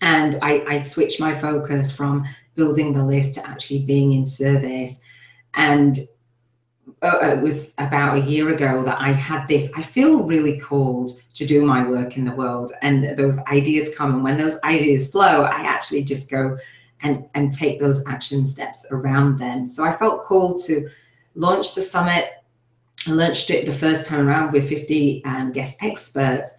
And 0.00 0.38
I, 0.42 0.64
I 0.68 0.82
switched 0.82 1.18
my 1.18 1.34
focus 1.34 1.94
from 1.94 2.24
building 2.58 2.92
the 2.92 3.04
list 3.04 3.36
to 3.36 3.48
actually 3.48 3.78
being 3.84 4.12
in 4.12 4.26
service. 4.26 5.02
And 5.54 6.00
uh, 7.00 7.18
it 7.22 7.40
was 7.40 7.74
about 7.78 8.18
a 8.18 8.20
year 8.20 8.52
ago 8.52 8.82
that 8.82 9.00
I 9.00 9.12
had 9.12 9.46
this. 9.46 9.72
I 9.76 9.82
feel 9.82 10.24
really 10.24 10.58
called 10.58 11.12
to 11.34 11.46
do 11.46 11.64
my 11.64 11.88
work 11.88 12.16
in 12.16 12.24
the 12.24 12.32
world, 12.32 12.72
and 12.82 13.16
those 13.16 13.38
ideas 13.44 13.94
come. 13.96 14.14
And 14.14 14.24
when 14.24 14.36
those 14.36 14.60
ideas 14.64 15.10
flow, 15.10 15.44
I 15.44 15.60
actually 15.60 16.02
just 16.02 16.28
go, 16.28 16.58
and 17.02 17.24
and 17.34 17.52
take 17.52 17.78
those 17.78 18.04
action 18.08 18.44
steps 18.44 18.86
around 18.90 19.38
them. 19.38 19.66
So 19.66 19.84
I 19.84 19.96
felt 19.96 20.24
called 20.24 20.60
to 20.64 20.88
launch 21.36 21.76
the 21.76 21.82
summit. 21.82 22.32
I 23.06 23.12
launched 23.12 23.50
it 23.50 23.64
the 23.64 23.72
first 23.72 24.08
time 24.08 24.28
around 24.28 24.52
with 24.52 24.68
50 24.68 25.24
um, 25.24 25.52
guest 25.52 25.78
experts. 25.80 26.58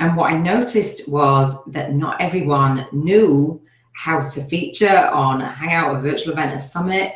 And 0.00 0.16
what 0.16 0.32
I 0.32 0.38
noticed 0.38 1.08
was 1.08 1.62
that 1.66 1.92
not 1.92 2.18
everyone 2.20 2.86
knew 2.92 3.60
how 3.98 4.20
to 4.20 4.40
feature 4.44 5.10
on 5.12 5.42
a 5.42 5.48
hangout, 5.48 5.96
a 5.96 5.98
virtual 5.98 6.32
event, 6.32 6.54
a 6.54 6.60
summit. 6.60 7.14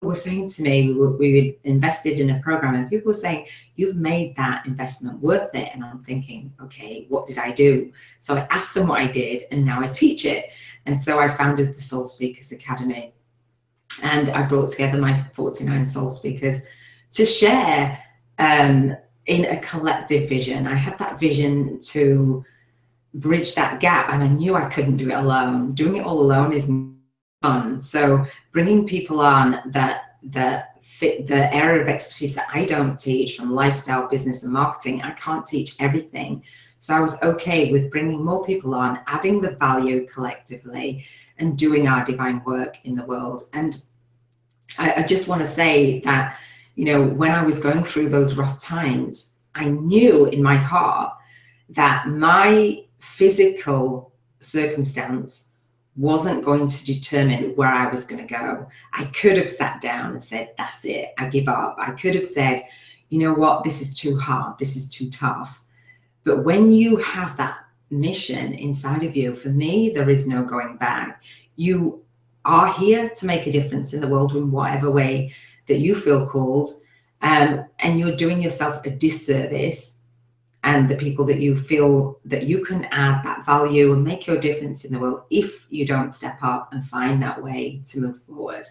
Were 0.00 0.14
saying 0.14 0.48
to 0.50 0.62
me, 0.62 0.88
we, 0.88 0.94
were, 0.94 1.14
we 1.14 1.58
invested 1.64 2.20
in 2.20 2.30
a 2.30 2.40
program, 2.40 2.74
and 2.74 2.88
people 2.88 3.08
were 3.08 3.12
saying, 3.12 3.46
You've 3.76 3.96
made 3.96 4.34
that 4.36 4.64
investment 4.64 5.20
worth 5.20 5.54
it. 5.54 5.68
And 5.74 5.84
I'm 5.84 5.98
thinking, 5.98 6.54
Okay, 6.62 7.04
what 7.10 7.26
did 7.26 7.36
I 7.36 7.50
do? 7.50 7.92
So 8.18 8.34
I 8.34 8.46
asked 8.50 8.74
them 8.74 8.88
what 8.88 9.02
I 9.02 9.08
did, 9.08 9.42
and 9.50 9.66
now 9.66 9.82
I 9.82 9.88
teach 9.88 10.24
it. 10.24 10.46
And 10.86 10.98
so 10.98 11.20
I 11.20 11.28
founded 11.28 11.74
the 11.74 11.82
Soul 11.82 12.06
Speakers 12.06 12.50
Academy. 12.50 13.12
And 14.02 14.30
I 14.30 14.42
brought 14.46 14.70
together 14.70 14.98
my 14.98 15.22
49 15.34 15.86
Soul 15.86 16.08
Speakers 16.08 16.64
to 17.10 17.26
share 17.26 18.02
um, 18.38 18.96
in 19.26 19.44
a 19.44 19.60
collective 19.60 20.30
vision. 20.30 20.66
I 20.66 20.76
had 20.76 20.98
that 20.98 21.20
vision 21.20 21.78
to 21.92 22.42
bridge 23.14 23.54
that 23.54 23.80
gap, 23.80 24.10
and 24.10 24.22
I 24.22 24.28
knew 24.28 24.54
I 24.54 24.68
couldn't 24.68 24.96
do 24.96 25.10
it 25.10 25.14
alone. 25.14 25.72
Doing 25.72 25.96
it 25.96 26.04
all 26.04 26.20
alone 26.20 26.52
is 26.52 26.70
fun. 27.42 27.80
So 27.80 28.24
bringing 28.52 28.86
people 28.86 29.20
on 29.20 29.60
that 29.66 30.16
that 30.24 30.70
fit 30.82 31.26
the 31.26 31.52
area 31.54 31.82
of 31.82 31.88
expertise 31.88 32.34
that 32.34 32.48
I 32.52 32.64
don't 32.64 32.98
teach 32.98 33.36
from 33.36 33.52
lifestyle, 33.52 34.08
business, 34.08 34.44
and 34.44 34.52
marketing, 34.52 35.02
I 35.02 35.10
can't 35.12 35.46
teach 35.46 35.76
everything. 35.78 36.42
So 36.78 36.94
I 36.94 37.00
was 37.00 37.22
okay 37.22 37.72
with 37.72 37.90
bringing 37.90 38.24
more 38.24 38.44
people 38.44 38.74
on, 38.74 39.00
adding 39.06 39.40
the 39.40 39.52
value 39.52 40.06
collectively, 40.06 41.04
and 41.38 41.58
doing 41.58 41.88
our 41.88 42.04
divine 42.04 42.44
work 42.44 42.78
in 42.84 42.94
the 42.94 43.04
world. 43.04 43.42
And 43.54 43.82
I, 44.78 45.02
I 45.02 45.02
just 45.06 45.28
want 45.28 45.40
to 45.40 45.46
say 45.46 46.00
that, 46.00 46.38
you 46.74 46.84
know, 46.84 47.02
when 47.02 47.32
I 47.32 47.42
was 47.42 47.60
going 47.60 47.84
through 47.84 48.10
those 48.10 48.36
rough 48.36 48.60
times, 48.60 49.38
I 49.54 49.68
knew 49.68 50.26
in 50.26 50.42
my 50.42 50.56
heart 50.56 51.12
that 51.70 52.08
my 52.08 52.82
physical 53.04 54.12
circumstance 54.40 55.52
wasn't 55.96 56.44
going 56.44 56.66
to 56.66 56.86
determine 56.86 57.54
where 57.54 57.68
I 57.68 57.88
was 57.88 58.04
going 58.04 58.26
to 58.26 58.34
go. 58.34 58.66
I 58.94 59.04
could 59.04 59.36
have 59.36 59.50
sat 59.50 59.80
down 59.80 60.12
and 60.12 60.22
said, 60.22 60.54
That's 60.56 60.84
it, 60.84 61.12
I 61.18 61.28
give 61.28 61.46
up. 61.46 61.76
I 61.78 61.92
could 61.92 62.14
have 62.14 62.26
said, 62.26 62.62
You 63.10 63.20
know 63.20 63.34
what, 63.34 63.62
this 63.62 63.80
is 63.80 63.94
too 63.94 64.18
hard, 64.18 64.58
this 64.58 64.74
is 64.74 64.90
too 64.90 65.10
tough. 65.10 65.62
But 66.24 66.44
when 66.44 66.72
you 66.72 66.96
have 66.96 67.36
that 67.36 67.58
mission 67.90 68.54
inside 68.54 69.04
of 69.04 69.14
you, 69.14 69.36
for 69.36 69.50
me, 69.50 69.90
there 69.90 70.08
is 70.08 70.26
no 70.26 70.42
going 70.42 70.78
back. 70.78 71.22
You 71.56 72.02
are 72.46 72.72
here 72.72 73.10
to 73.10 73.26
make 73.26 73.46
a 73.46 73.52
difference 73.52 73.92
in 73.92 74.00
the 74.00 74.08
world 74.08 74.34
in 74.34 74.50
whatever 74.50 74.90
way 74.90 75.32
that 75.68 75.78
you 75.78 75.94
feel 75.94 76.26
called. 76.26 76.70
Um, 77.20 77.66
and 77.78 77.98
you're 77.98 78.16
doing 78.16 78.42
yourself 78.42 78.84
a 78.84 78.90
disservice 78.90 80.00
and 80.64 80.88
the 80.88 80.96
people 80.96 81.26
that 81.26 81.40
you 81.40 81.56
feel 81.56 82.18
that 82.24 82.44
you 82.44 82.64
can 82.64 82.86
add 82.86 83.22
that 83.22 83.44
value 83.44 83.92
and 83.92 84.02
make 84.02 84.26
your 84.26 84.40
difference 84.40 84.84
in 84.84 84.92
the 84.92 84.98
world 84.98 85.24
if 85.30 85.66
you 85.70 85.86
don't 85.86 86.14
step 86.14 86.38
up 86.42 86.72
and 86.72 86.84
find 86.86 87.22
that 87.22 87.40
way 87.40 87.82
to 87.84 88.00
move 88.00 88.22
forward. 88.22 88.66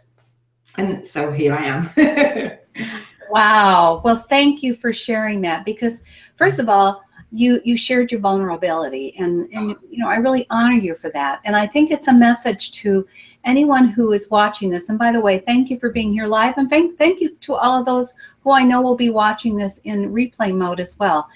And 0.76 1.08
so 1.08 1.32
here 1.32 1.54
I 1.54 1.66
am. 1.66 2.58
wow. 3.30 4.02
Well, 4.04 4.16
thank 4.16 4.64
you 4.64 4.74
for 4.74 4.92
sharing 4.92 5.40
that 5.42 5.66
because, 5.66 6.04
first 6.36 6.58
of 6.58 6.68
all, 6.68 7.04
you 7.36 7.60
you 7.64 7.76
shared 7.76 8.12
your 8.12 8.22
vulnerability 8.22 9.12
and 9.18 9.50
and 9.54 9.76
you 9.90 9.98
know 9.98 10.08
i 10.08 10.18
really 10.18 10.46
honor 10.52 10.76
you 10.76 10.94
for 10.94 11.10
that 11.10 11.42
and 11.46 11.56
i 11.56 11.66
think 11.66 11.90
it's 11.90 12.08
a 12.08 12.14
message 12.14 12.72
to 12.74 13.08
anyone 13.44 13.88
who 13.88 14.12
is 14.12 14.30
watching 14.30 14.70
this 14.70 14.90
and 14.90 15.00
by 15.00 15.12
the 15.12 15.20
way 15.20 15.40
thank 15.40 15.72
you 15.72 15.80
for 15.80 15.90
being 15.90 16.14
here 16.14 16.28
live 16.28 16.56
and 16.60 16.70
thank 16.70 16.96
thank 16.96 17.20
you 17.20 17.34
to 17.34 17.56
all 17.56 17.80
of 17.80 17.88
those 17.88 18.16
who 18.44 18.52
i 18.52 18.62
know 18.62 18.82
will 18.82 18.96
be 18.96 19.10
watching 19.10 19.58
this 19.58 19.80
in 19.80 20.14
replay 20.14 20.56
mode 20.56 20.80
as 20.80 20.96
well 21.00 21.28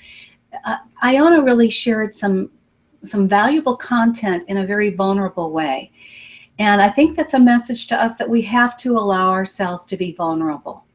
uh, 0.66 0.78
iona 1.04 1.42
really 1.42 1.70
shared 1.70 2.14
some 2.14 2.50
some 3.04 3.28
valuable 3.28 3.76
content 3.76 4.44
in 4.48 4.58
a 4.58 4.66
very 4.66 4.92
vulnerable 4.94 5.52
way 5.52 5.92
and 6.60 6.82
i 6.82 6.90
think 6.90 7.16
that's 7.16 7.34
a 7.34 7.40
message 7.40 7.88
to 7.88 7.96
us 7.96 8.18
that 8.18 8.30
we 8.30 8.42
have 8.42 8.76
to 8.78 8.98
allow 8.98 9.30
ourselves 9.30 9.86
to 9.86 9.98
be 9.98 10.14
vulnerable 10.14 10.86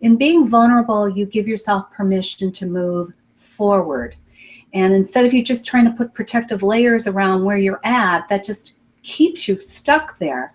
in 0.00 0.16
being 0.16 0.46
vulnerable 0.46 1.08
you 1.08 1.26
give 1.26 1.46
yourself 1.46 1.90
permission 1.92 2.50
to 2.50 2.66
move 2.66 3.12
forward 3.38 4.16
and 4.72 4.94
instead 4.94 5.24
of 5.24 5.32
you 5.32 5.42
just 5.42 5.66
trying 5.66 5.84
to 5.84 5.90
put 5.90 6.14
protective 6.14 6.62
layers 6.62 7.06
around 7.06 7.44
where 7.44 7.56
you're 7.56 7.80
at, 7.84 8.28
that 8.28 8.44
just 8.44 8.74
keeps 9.02 9.48
you 9.48 9.58
stuck 9.58 10.18
there. 10.18 10.54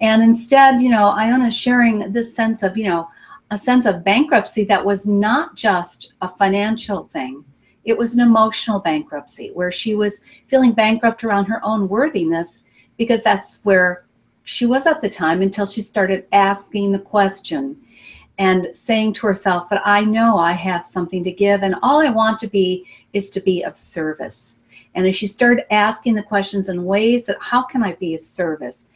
And 0.00 0.22
instead, 0.22 0.82
you 0.82 0.90
know, 0.90 1.08
Iona 1.08 1.50
sharing 1.50 2.12
this 2.12 2.34
sense 2.34 2.62
of, 2.62 2.76
you 2.76 2.84
know, 2.84 3.08
a 3.50 3.56
sense 3.56 3.86
of 3.86 4.04
bankruptcy 4.04 4.64
that 4.64 4.84
was 4.84 5.06
not 5.06 5.56
just 5.56 6.14
a 6.20 6.28
financial 6.28 7.04
thing. 7.04 7.44
It 7.86 7.96
was 7.96 8.14
an 8.14 8.26
emotional 8.26 8.80
bankruptcy 8.80 9.52
where 9.54 9.70
she 9.70 9.94
was 9.94 10.22
feeling 10.48 10.72
bankrupt 10.72 11.22
around 11.24 11.46
her 11.46 11.64
own 11.64 11.88
worthiness 11.88 12.64
because 12.98 13.22
that's 13.22 13.60
where 13.64 14.04
she 14.42 14.66
was 14.66 14.86
at 14.86 15.00
the 15.00 15.08
time 15.08 15.40
until 15.40 15.66
she 15.66 15.80
started 15.80 16.26
asking 16.32 16.92
the 16.92 16.98
question 16.98 17.80
and 18.38 18.68
saying 18.72 19.12
to 19.14 19.26
herself, 19.26 19.68
But 19.70 19.82
I 19.84 20.04
know 20.04 20.36
I 20.36 20.52
have 20.52 20.84
something 20.84 21.22
to 21.24 21.32
give, 21.32 21.62
and 21.62 21.76
all 21.82 22.00
I 22.00 22.10
want 22.10 22.38
to 22.40 22.48
be 22.48 22.86
is 23.12 23.30
to 23.30 23.40
be 23.40 23.62
of 23.62 23.76
service. 23.76 24.60
And 24.94 25.06
as 25.06 25.14
she 25.14 25.26
started 25.26 25.72
asking 25.72 26.14
the 26.14 26.22
questions 26.22 26.68
in 26.68 26.84
ways 26.84 27.24
that, 27.26 27.38
How 27.40 27.62
can 27.62 27.82
I 27.82 27.94
be 27.94 28.14
of 28.14 28.24
service? 28.24 28.88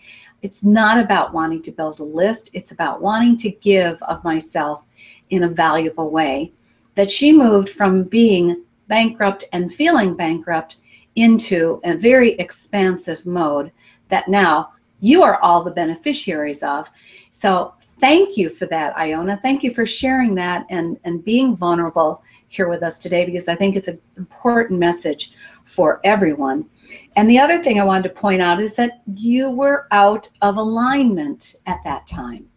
It's 0.42 0.64
not 0.64 1.02
about 1.02 1.32
wanting 1.32 1.62
to 1.62 1.70
build 1.70 2.00
a 2.00 2.04
list, 2.04 2.50
it's 2.54 2.72
about 2.72 3.00
wanting 3.00 3.36
to 3.38 3.50
give 3.50 4.02
of 4.04 4.24
myself 4.24 4.82
in 5.30 5.44
a 5.44 5.48
valuable 5.48 6.10
way. 6.10 6.52
That 6.96 7.10
she 7.10 7.32
moved 7.32 7.70
from 7.70 8.02
being 8.04 8.62
bankrupt 8.90 9.44
and 9.52 9.72
feeling 9.72 10.14
bankrupt 10.14 10.78
into 11.16 11.80
a 11.84 11.94
very 11.94 12.32
expansive 12.32 13.24
mode 13.24 13.72
that 14.08 14.28
now 14.28 14.72
you 15.00 15.22
are 15.22 15.40
all 15.40 15.62
the 15.64 15.70
beneficiaries 15.70 16.62
of. 16.62 16.90
So 17.30 17.72
thank 18.00 18.36
you 18.36 18.50
for 18.50 18.66
that, 18.66 18.94
Iona. 18.98 19.36
Thank 19.38 19.62
you 19.62 19.72
for 19.72 19.86
sharing 19.86 20.34
that 20.34 20.66
and, 20.68 20.98
and 21.04 21.24
being 21.24 21.56
vulnerable 21.56 22.22
here 22.48 22.68
with 22.68 22.82
us 22.82 23.00
today 23.00 23.24
because 23.24 23.48
I 23.48 23.54
think 23.54 23.76
it's 23.76 23.88
an 23.88 24.00
important 24.16 24.78
message 24.78 25.32
for 25.64 26.00
everyone. 26.02 26.68
And 27.14 27.30
the 27.30 27.38
other 27.38 27.62
thing 27.62 27.80
I 27.80 27.84
wanted 27.84 28.08
to 28.08 28.20
point 28.20 28.42
out 28.42 28.58
is 28.58 28.74
that 28.74 29.02
you 29.14 29.50
were 29.50 29.86
out 29.92 30.28
of 30.42 30.56
alignment 30.56 31.54
at 31.66 31.78
that 31.84 32.08
time. 32.08 32.49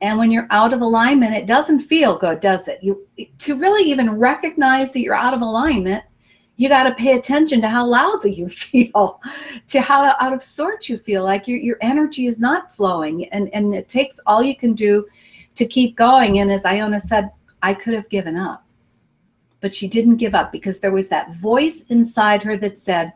And 0.00 0.18
when 0.18 0.30
you're 0.30 0.48
out 0.50 0.72
of 0.72 0.80
alignment, 0.80 1.34
it 1.34 1.46
doesn't 1.46 1.80
feel 1.80 2.16
good, 2.16 2.40
does 2.40 2.68
it? 2.68 2.78
You 2.82 3.06
to 3.38 3.56
really 3.56 3.88
even 3.90 4.18
recognize 4.18 4.92
that 4.92 5.00
you're 5.00 5.14
out 5.14 5.34
of 5.34 5.42
alignment, 5.42 6.04
you 6.56 6.68
got 6.68 6.84
to 6.84 6.94
pay 6.94 7.16
attention 7.16 7.60
to 7.60 7.68
how 7.68 7.86
lousy 7.86 8.32
you 8.32 8.48
feel, 8.48 9.20
to 9.68 9.80
how 9.80 10.14
out 10.20 10.32
of 10.32 10.42
sorts 10.42 10.88
you 10.88 10.98
feel, 10.98 11.24
like 11.24 11.48
your, 11.48 11.58
your 11.58 11.78
energy 11.80 12.26
is 12.26 12.40
not 12.40 12.74
flowing. 12.74 13.26
And, 13.26 13.52
and 13.54 13.74
it 13.74 13.88
takes 13.88 14.20
all 14.26 14.42
you 14.42 14.56
can 14.56 14.74
do 14.74 15.06
to 15.54 15.66
keep 15.66 15.96
going. 15.96 16.38
And 16.38 16.50
as 16.50 16.64
Iona 16.64 17.00
said, 17.00 17.30
I 17.62 17.74
could 17.74 17.94
have 17.94 18.08
given 18.08 18.36
up. 18.36 18.64
But 19.60 19.74
she 19.74 19.86
didn't 19.86 20.16
give 20.16 20.34
up 20.34 20.50
because 20.50 20.80
there 20.80 20.90
was 20.92 21.08
that 21.08 21.34
voice 21.36 21.82
inside 21.84 22.42
her 22.42 22.56
that 22.56 22.78
said, 22.78 23.12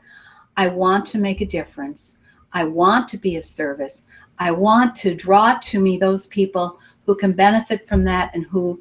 I 0.57 0.69
want 0.69 1.07
to 1.07 1.19
make 1.19 1.41
a 1.41 1.47
difference. 1.47 2.19
I 2.53 2.65
want 2.65 3.09
to 3.09 3.19
be 3.19 3.37
of 3.37 3.45
service. 3.45 4.07
I 4.39 4.51
want 4.51 4.95
to 4.97 5.15
draw 5.15 5.59
to 5.63 5.81
me 5.81 5.99
those 5.99 6.27
people 6.29 6.79
who 7.05 7.15
can 7.15 7.33
benefit 7.33 7.87
from 7.87 8.05
that 8.05 8.35
and 8.35 8.45
who 8.47 8.81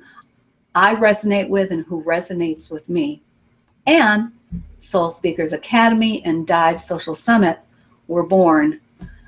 I 0.73 0.95
resonate 0.95 1.47
with 1.47 1.71
and 1.71 1.85
who 1.85 2.03
resonates 2.03 2.69
with 2.69 2.89
me. 2.89 3.21
And 3.87 4.31
Soul 4.79 5.11
Speakers 5.11 5.53
Academy 5.53 6.23
and 6.25 6.45
Dive 6.45 6.81
Social 6.81 7.15
Summit 7.15 7.59
were 8.07 8.25
born. 8.25 8.81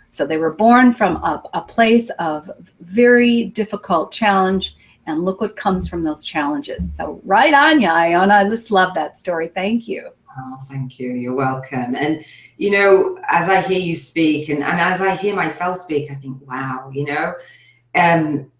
So 0.09 0.25
they 0.25 0.37
were 0.37 0.53
born 0.53 0.91
from 0.91 1.17
a, 1.17 1.43
a 1.53 1.61
place 1.61 2.09
of 2.19 2.49
very 2.81 3.45
difficult 3.45 4.11
challenge. 4.11 4.75
And 5.05 5.23
look 5.23 5.39
what 5.39 5.55
comes 5.55 5.87
from 5.87 6.03
those 6.03 6.25
challenges. 6.25 6.93
So 6.93 7.21
right 7.23 7.53
on 7.53 7.79
you, 7.79 7.87
Iona. 7.87 8.33
I 8.33 8.49
just 8.49 8.71
love 8.71 8.93
that 8.95 9.17
story. 9.17 9.47
Thank 9.47 9.87
you. 9.87 10.09
Oh, 10.39 10.61
thank 10.69 10.99
you. 10.99 11.11
You're 11.11 11.35
welcome. 11.35 11.95
And 11.95 12.23
you 12.57 12.71
know, 12.71 13.17
as 13.27 13.49
I 13.49 13.61
hear 13.61 13.79
you 13.79 13.95
speak 13.95 14.49
and, 14.49 14.63
and 14.63 14.79
as 14.79 15.01
I 15.01 15.15
hear 15.15 15.35
myself 15.35 15.77
speak, 15.77 16.11
I 16.11 16.15
think, 16.15 16.37
wow, 16.47 16.91
you 16.93 17.05
know. 17.05 17.33
Um, 17.95 18.51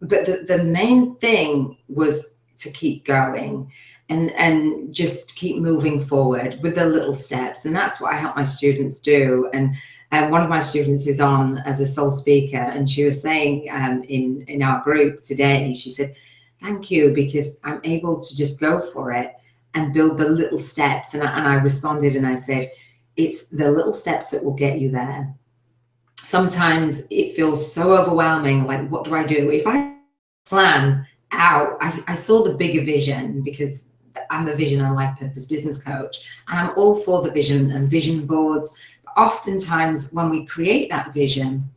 but 0.00 0.26
the, 0.26 0.44
the 0.46 0.64
main 0.64 1.16
thing 1.16 1.76
was 1.88 2.38
to 2.58 2.70
keep 2.70 3.04
going 3.04 3.70
and 4.08 4.30
and 4.32 4.94
just 4.94 5.34
keep 5.36 5.56
moving 5.56 6.04
forward 6.04 6.58
with 6.62 6.74
the 6.74 6.84
little 6.84 7.14
steps 7.14 7.64
and 7.64 7.74
that's 7.74 8.00
what 8.00 8.12
i 8.12 8.16
help 8.16 8.36
my 8.36 8.44
students 8.44 9.00
do 9.00 9.48
and 9.54 9.74
and 10.10 10.30
one 10.30 10.42
of 10.42 10.48
my 10.48 10.60
students 10.60 11.06
is 11.06 11.20
on 11.20 11.58
as 11.58 11.80
a 11.80 11.86
soul 11.86 12.10
speaker 12.10 12.58
and 12.58 12.88
she 12.88 13.04
was 13.04 13.20
saying 13.20 13.66
um, 13.70 14.02
in 14.04 14.44
in 14.46 14.62
our 14.62 14.82
group 14.82 15.22
today 15.22 15.74
she 15.74 15.90
said 15.90 16.14
thank 16.60 16.90
you 16.90 17.12
because 17.14 17.58
i'm 17.64 17.80
able 17.84 18.20
to 18.20 18.36
just 18.36 18.60
go 18.60 18.80
for 18.80 19.10
it 19.12 19.34
and 19.74 19.94
build 19.94 20.18
the 20.18 20.28
little 20.28 20.58
steps. 20.58 21.14
And 21.14 21.22
I, 21.22 21.36
and 21.38 21.48
I 21.48 21.54
responded 21.54 22.16
and 22.16 22.26
i 22.26 22.34
said 22.34 22.66
it's 23.16 23.46
the 23.46 23.70
little 23.70 23.94
steps 23.94 24.30
that 24.30 24.42
will 24.42 24.54
get 24.54 24.80
you 24.80 24.90
there. 24.90 25.34
Sometimes 26.16 27.06
it 27.10 27.34
feels 27.34 27.72
so 27.72 27.96
overwhelming 27.96 28.66
like 28.66 28.88
what 28.88 29.04
do 29.04 29.14
i 29.14 29.24
do? 29.24 29.50
If 29.50 29.66
i 29.66 29.94
plan 30.46 31.06
out 31.32 31.76
i, 31.80 32.02
I 32.06 32.14
saw 32.14 32.44
the 32.44 32.54
bigger 32.54 32.82
vision 32.82 33.42
because 33.42 33.88
I'm 34.30 34.48
a 34.48 34.54
vision 34.54 34.80
and 34.80 34.94
life 34.94 35.18
purpose 35.18 35.48
business 35.48 35.82
coach, 35.82 36.20
and 36.48 36.58
I'm 36.58 36.78
all 36.78 36.96
for 37.02 37.22
the 37.22 37.30
vision 37.30 37.72
and 37.72 37.88
vision 37.88 38.26
boards. 38.26 38.78
But 39.04 39.16
oftentimes, 39.16 40.12
when 40.12 40.30
we 40.30 40.46
create 40.46 40.90
that 40.90 41.12
vision, 41.12 41.70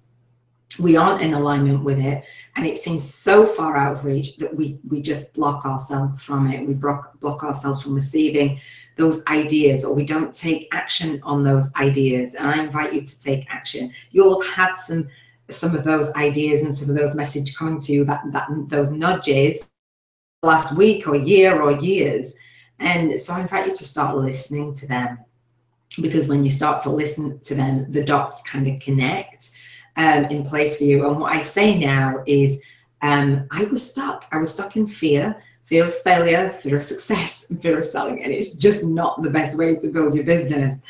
we 0.80 0.96
aren't 0.96 1.22
in 1.22 1.34
alignment 1.34 1.84
with 1.84 2.00
it, 2.00 2.26
and 2.56 2.66
it 2.66 2.78
seems 2.78 3.04
so 3.04 3.46
far 3.46 3.78
out 3.78 3.94
of 3.94 4.06
reach 4.06 4.38
that 4.38 4.56
we 4.56 4.80
we 4.88 5.02
just 5.02 5.34
block 5.34 5.66
ourselves 5.66 6.22
from 6.22 6.48
it. 6.48 6.68
We 6.68 6.74
block 6.74 7.20
block 7.20 7.44
ourselves 7.44 7.82
from 7.82 7.96
receiving 7.96 8.60
those 8.96 9.26
ideas, 9.28 9.86
or 9.86 9.96
we 9.96 10.06
don't 10.06 10.34
take 10.34 10.68
action 10.74 11.20
on 11.24 11.44
those 11.44 11.74
ideas. 11.76 12.36
And 12.36 12.48
I 12.48 12.64
invite 12.64 12.94
you 12.94 13.02
to 13.02 13.22
take 13.22 13.46
action. 13.50 13.92
You'll 14.12 14.42
have 14.42 14.54
had 14.54 14.74
some 14.76 15.08
some 15.50 15.76
of 15.76 15.84
those 15.84 16.12
ideas 16.14 16.62
and 16.64 16.76
some 16.76 16.90
of 16.90 16.96
those 16.96 17.16
messages 17.16 17.56
coming 17.56 17.80
to 17.82 17.94
you 17.94 18.06
that 18.06 18.22
that 18.32 18.48
those 18.70 18.92
nudges 18.92 19.68
last 20.44 20.78
week 20.78 21.08
or 21.08 21.16
year 21.16 21.62
or 21.62 21.72
years. 21.72 22.38
And 22.80 23.20
so 23.20 23.34
I 23.34 23.42
invite 23.42 23.68
you 23.68 23.76
to 23.76 23.84
start 23.84 24.18
listening 24.18 24.74
to 24.76 24.88
them 24.88 25.20
because 26.02 26.30
when 26.30 26.44
you 26.44 26.52
start 26.52 26.84
to 26.84 26.92
listen 26.92 27.40
to 27.40 27.56
them, 27.56 27.92
the 27.92 28.04
dots 28.04 28.44
kind 28.44 28.68
of 28.68 28.80
connect 28.80 29.52
um, 29.98 30.26
in 30.26 30.46
place 30.46 30.78
for 30.78 30.86
you. 30.86 31.08
And 31.08 31.20
what 31.20 31.34
I 31.34 31.40
say 31.40 31.78
now 31.78 32.24
is 32.26 32.64
um, 33.02 33.48
I 33.52 33.66
was 33.66 33.92
stuck. 33.92 34.26
I 34.32 34.38
was 34.38 34.54
stuck 34.54 34.76
in 34.78 34.88
fear, 34.88 35.42
fear 35.66 35.88
of 35.88 35.96
failure, 36.02 36.50
fear 36.50 36.78
of 36.78 36.84
success, 36.84 37.48
and 37.50 37.62
fear 37.62 37.78
of 37.78 37.84
selling. 37.84 38.24
And 38.24 38.32
it's 38.32 38.56
just 38.56 38.84
not 38.84 39.22
the 39.22 39.30
best 39.30 39.58
way 39.58 39.76
to 39.76 39.92
build 39.92 40.16
your 40.16 40.24
business. 40.24 40.82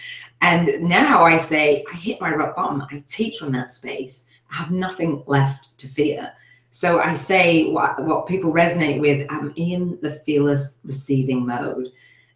And 0.42 0.82
now 0.82 1.24
I 1.24 1.38
say, 1.38 1.84
I 1.92 1.96
hit 1.96 2.22
my 2.22 2.34
rock 2.34 2.56
bottom. 2.56 2.84
I 2.92 3.04
teach 3.08 3.40
from 3.40 3.52
that 3.54 3.72
space. 3.72 4.28
I 4.52 4.56
have 4.56 4.72
nothing 4.72 5.24
left 5.26 5.78
to 5.80 5.88
fear. 5.88 6.32
So 6.70 7.00
I 7.00 7.14
say 7.14 7.72
what, 7.72 8.04
what 8.04 8.28
people 8.28 8.54
resonate 8.54 9.00
with, 9.00 9.26
I'm 9.32 9.52
in 9.56 9.98
the 10.02 10.22
fearless 10.26 10.80
receiving 10.84 11.46
mode. 11.46 11.92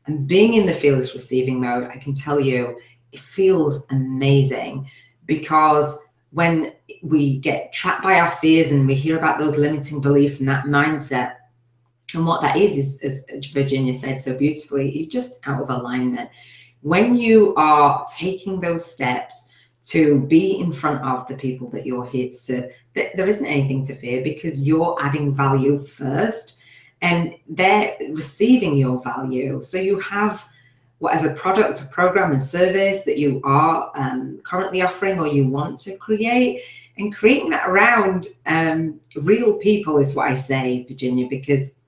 And 0.08 0.28
being 0.28 0.56
in 0.56 0.66
the 0.66 0.74
fearless 0.74 1.14
receiving 1.14 1.62
mode, 1.62 1.90
I 1.92 1.98
can 1.98 2.16
tell 2.16 2.40
you, 2.40 2.80
it 3.12 3.20
feels 3.20 3.86
amazing 3.92 4.90
because 5.28 6.00
when 6.32 6.74
we 7.02 7.38
get 7.40 7.74
trapped 7.74 8.04
by 8.04 8.20
our 8.20 8.32
fears 8.32 8.72
and 8.72 8.88
we 8.88 8.96
hear 8.96 9.18
about 9.18 9.40
those 9.40 9.58
limiting 9.58 10.02
beliefs 10.02 10.40
and 10.40 10.50
that 10.50 10.66
mindset, 10.66 11.36
and 12.14 12.26
what 12.26 12.42
that 12.42 12.58
is, 12.58 12.78
is 12.78 13.26
as 13.30 13.46
Virginia 13.48 13.94
said 13.94 14.22
so 14.22 14.38
beautifully, 14.38 14.92
you're 14.92 15.10
just 15.10 15.40
out 15.46 15.62
of 15.62 15.70
alignment. 15.70 16.30
When 16.82 17.16
you 17.16 17.56
are 17.56 18.06
taking 18.18 18.60
those 18.60 18.86
steps 18.86 19.50
to 19.84 20.22
be 20.22 20.60
in 20.60 20.72
front 20.72 21.04
of 21.04 21.28
the 21.28 21.36
people 21.36 21.70
that 21.72 21.86
you're 21.86 22.06
here 22.06 22.28
to 22.28 22.34
serve. 22.34 22.66
There 22.94 23.28
isn't 23.28 23.46
anything 23.46 23.86
to 23.88 23.96
fear 23.96 24.24
because 24.24 24.66
you're 24.66 24.96
adding 25.02 25.34
value 25.36 25.80
first 25.80 26.60
and 27.02 27.36
they're 27.50 27.96
receiving 28.10 28.78
your 28.78 29.02
value. 29.02 29.60
So 29.62 29.80
you 29.80 30.00
have 30.02 30.48
whatever 31.02 31.34
product 31.34 31.82
or 31.82 31.86
program 31.88 32.32
and 32.32 32.40
service 32.40 33.04
that 33.06 33.18
you 33.18 33.42
are 33.44 33.92
um, 33.96 34.40
currently 34.44 34.84
offering 34.84 35.20
or 35.20 35.26
you 35.26 35.48
want 35.48 35.76
to 35.76 35.98
create 35.98 36.62
and 37.00 37.16
creating 37.16 37.50
that 37.50 37.68
around 37.68 38.28
um, 38.46 39.00
real 39.16 39.58
people 39.58 39.98
is 39.98 40.16
what 40.16 40.30
I 40.30 40.36
say, 40.36 40.86
Virginia, 40.88 41.26
because 41.28 41.80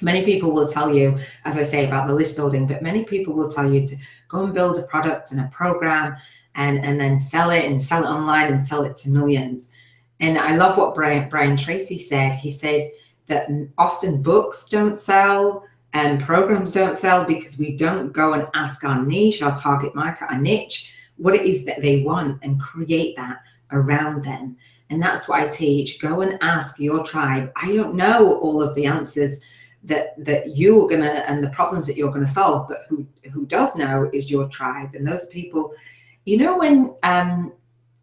many 0.00 0.24
people 0.24 0.50
will 0.50 0.66
tell 0.66 0.94
you, 0.94 1.18
as 1.44 1.58
I 1.58 1.62
say 1.62 1.86
about 1.86 2.06
the 2.06 2.14
list 2.14 2.38
building, 2.38 2.66
but 2.66 2.80
many 2.80 3.04
people 3.04 3.34
will 3.34 3.50
tell 3.50 3.70
you 3.70 3.86
to 3.86 3.96
go 4.28 4.44
and 4.44 4.54
build 4.54 4.78
a 4.78 4.86
product 4.86 5.30
and 5.32 5.42
a 5.42 5.48
program 5.48 6.16
and 6.54 6.82
and 6.82 6.98
then 6.98 7.20
sell 7.20 7.50
it 7.50 7.66
and 7.66 7.80
sell 7.80 8.02
it 8.02 8.08
online 8.08 8.50
and 8.50 8.66
sell 8.66 8.82
it 8.82 8.96
to 8.98 9.10
millions. 9.10 9.74
And 10.20 10.38
I 10.38 10.56
love 10.56 10.78
what 10.78 10.94
Brian 10.94 11.28
Brian 11.28 11.58
Tracy 11.58 11.98
said. 11.98 12.34
He 12.34 12.50
says 12.50 12.88
that 13.26 13.46
often 13.76 14.22
books 14.22 14.70
don't 14.70 14.98
sell 14.98 15.67
and 15.92 16.20
programs 16.20 16.72
don't 16.72 16.96
sell 16.96 17.24
because 17.24 17.58
we 17.58 17.76
don't 17.76 18.12
go 18.12 18.34
and 18.34 18.46
ask 18.54 18.84
our 18.84 19.04
niche, 19.04 19.42
our 19.42 19.56
target 19.56 19.94
market, 19.94 20.30
our 20.30 20.40
niche, 20.40 20.92
what 21.16 21.34
it 21.34 21.46
is 21.46 21.64
that 21.64 21.82
they 21.82 22.02
want 22.02 22.38
and 22.42 22.60
create 22.60 23.16
that 23.16 23.38
around 23.72 24.24
them. 24.24 24.56
And 24.90 25.02
that's 25.02 25.28
what 25.28 25.40
I 25.40 25.48
teach. 25.48 26.00
Go 26.00 26.20
and 26.20 26.38
ask 26.42 26.78
your 26.78 27.04
tribe. 27.04 27.50
I 27.56 27.74
don't 27.74 27.94
know 27.94 28.38
all 28.38 28.62
of 28.62 28.74
the 28.74 28.86
answers 28.86 29.40
that 29.84 30.22
that 30.24 30.56
you're 30.56 30.88
gonna 30.88 31.24
and 31.28 31.42
the 31.42 31.50
problems 31.50 31.86
that 31.86 31.96
you're 31.96 32.12
gonna 32.12 32.26
solve, 32.26 32.68
but 32.68 32.82
who 32.88 33.06
who 33.32 33.46
does 33.46 33.76
know 33.76 34.10
is 34.12 34.30
your 34.30 34.48
tribe. 34.48 34.94
And 34.94 35.06
those 35.06 35.28
people 35.28 35.72
you 36.28 36.36
know 36.36 36.58
when 36.58 36.94
um, 37.04 37.54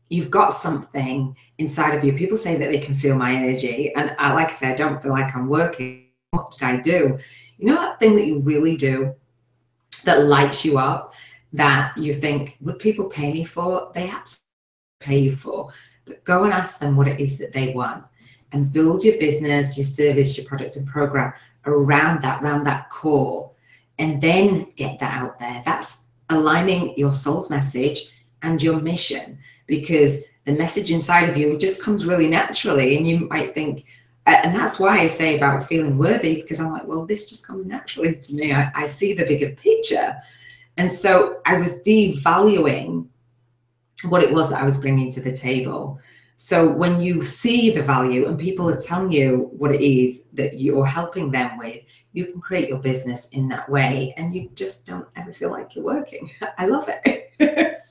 you've 0.10 0.32
got 0.32 0.52
something 0.52 1.36
inside 1.60 1.96
of 1.96 2.04
you 2.04 2.12
people 2.14 2.38
say 2.38 2.58
that 2.58 2.72
they 2.72 2.80
can 2.80 2.96
feel 2.96 3.16
my 3.16 3.32
energy 3.34 3.94
and 3.94 4.16
I, 4.18 4.34
like 4.34 4.48
i 4.48 4.52
said 4.52 4.74
i 4.74 4.76
don't 4.76 5.02
feel 5.02 5.12
like 5.12 5.36
i'm 5.36 5.48
working 5.48 6.08
what 6.32 6.52
did 6.52 6.64
i 6.64 6.78
do 6.78 7.20
you 7.58 7.68
know 7.68 7.76
that 7.76 8.00
thing 8.00 8.16
that 8.16 8.26
you 8.26 8.40
really 8.40 8.78
do 8.78 9.14
that 10.04 10.26
lights 10.26 10.66
you 10.66 10.78
up? 10.78 11.14
That 11.54 11.98
you 11.98 12.14
think 12.14 12.58
would 12.62 12.80
people 12.80 13.06
pay 13.06 13.32
me 13.32 13.46
for 13.46 13.92
they 13.94 14.10
absolutely 14.10 14.46
pay 15.00 15.20
you 15.20 15.36
for. 15.36 15.72
But 16.06 16.24
go 16.24 16.44
and 16.44 16.54
ask 16.54 16.80
them 16.80 16.96
what 16.96 17.08
it 17.08 17.20
is 17.20 17.38
that 17.40 17.54
they 17.54 17.74
want 17.74 18.04
and 18.52 18.72
build 18.72 19.04
your 19.04 19.18
business 19.18 19.78
your 19.78 19.86
service 19.86 20.38
your 20.38 20.46
product 20.46 20.76
and 20.76 20.88
program 20.88 21.34
around 21.66 22.22
that 22.22 22.44
around 22.44 22.66
that 22.66 22.90
core 22.90 23.52
and 23.98 24.22
then 24.22 24.68
get 24.76 25.00
that 25.00 25.22
out 25.22 25.40
there. 25.40 25.62
That's 25.66 26.04
aligning 26.30 26.98
your 26.98 27.14
soul's 27.14 27.50
message 27.50 28.10
and 28.42 28.62
your 28.62 28.82
mission 28.82 29.40
because 29.68 30.26
the 30.46 30.54
message 30.54 30.92
inside 30.92 31.30
of 31.30 31.38
you 31.38 31.58
just 31.58 31.84
comes 31.84 32.06
really 32.06 32.28
naturally 32.28 32.98
and 32.98 33.08
you 33.08 33.28
might 33.30 33.56
think 33.56 33.86
and 34.26 34.56
that's 34.56 34.80
why 34.80 35.00
i 35.00 35.08
say 35.08 35.38
about 35.38 35.68
feeling 35.68 35.98
worthy 35.98 36.42
because 36.42 36.60
i'm 36.60 36.72
like 36.72 36.86
well 36.88 37.06
this 37.06 37.30
just 37.30 37.46
comes 37.46 37.66
naturally 37.66 38.16
to 38.16 38.34
me. 38.34 38.54
I, 38.54 38.72
I 38.76 38.88
see 38.88 39.14
the 39.14 39.26
bigger 39.26 39.52
picture. 39.56 40.16
And 40.78 40.92
so 40.92 41.42
i 41.46 41.58
was 41.58 41.82
devaluing 41.84 43.08
what 44.04 44.24
it 44.24 44.34
was 44.34 44.50
that 44.50 44.62
i 44.62 44.66
was 44.66 44.82
bringing 44.82 45.12
to 45.14 45.22
the 45.22 45.36
table. 45.36 46.00
So 46.38 46.68
when 46.68 47.00
you 47.00 47.24
see 47.24 47.72
the 47.72 47.82
value 47.82 48.28
and 48.28 48.38
people 48.38 48.70
are 48.70 48.82
telling 48.82 49.10
you 49.10 49.50
what 49.58 49.74
it 49.74 49.82
is 49.82 50.26
that 50.34 50.60
you're 50.60 50.86
helping 50.86 51.32
them 51.32 51.58
with 51.58 51.82
you 52.12 52.26
can 52.26 52.40
create 52.40 52.70
your 52.70 52.80
business 52.80 53.30
in 53.30 53.48
that 53.50 53.70
way 53.70 54.14
and 54.18 54.34
you 54.34 54.50
just 54.56 54.88
don't 54.88 55.08
ever 55.18 55.34
feel 55.34 55.52
like 55.52 55.76
you're 55.76 55.84
working. 55.84 56.32
I 56.58 56.66
love 56.66 56.90
it. 56.90 57.32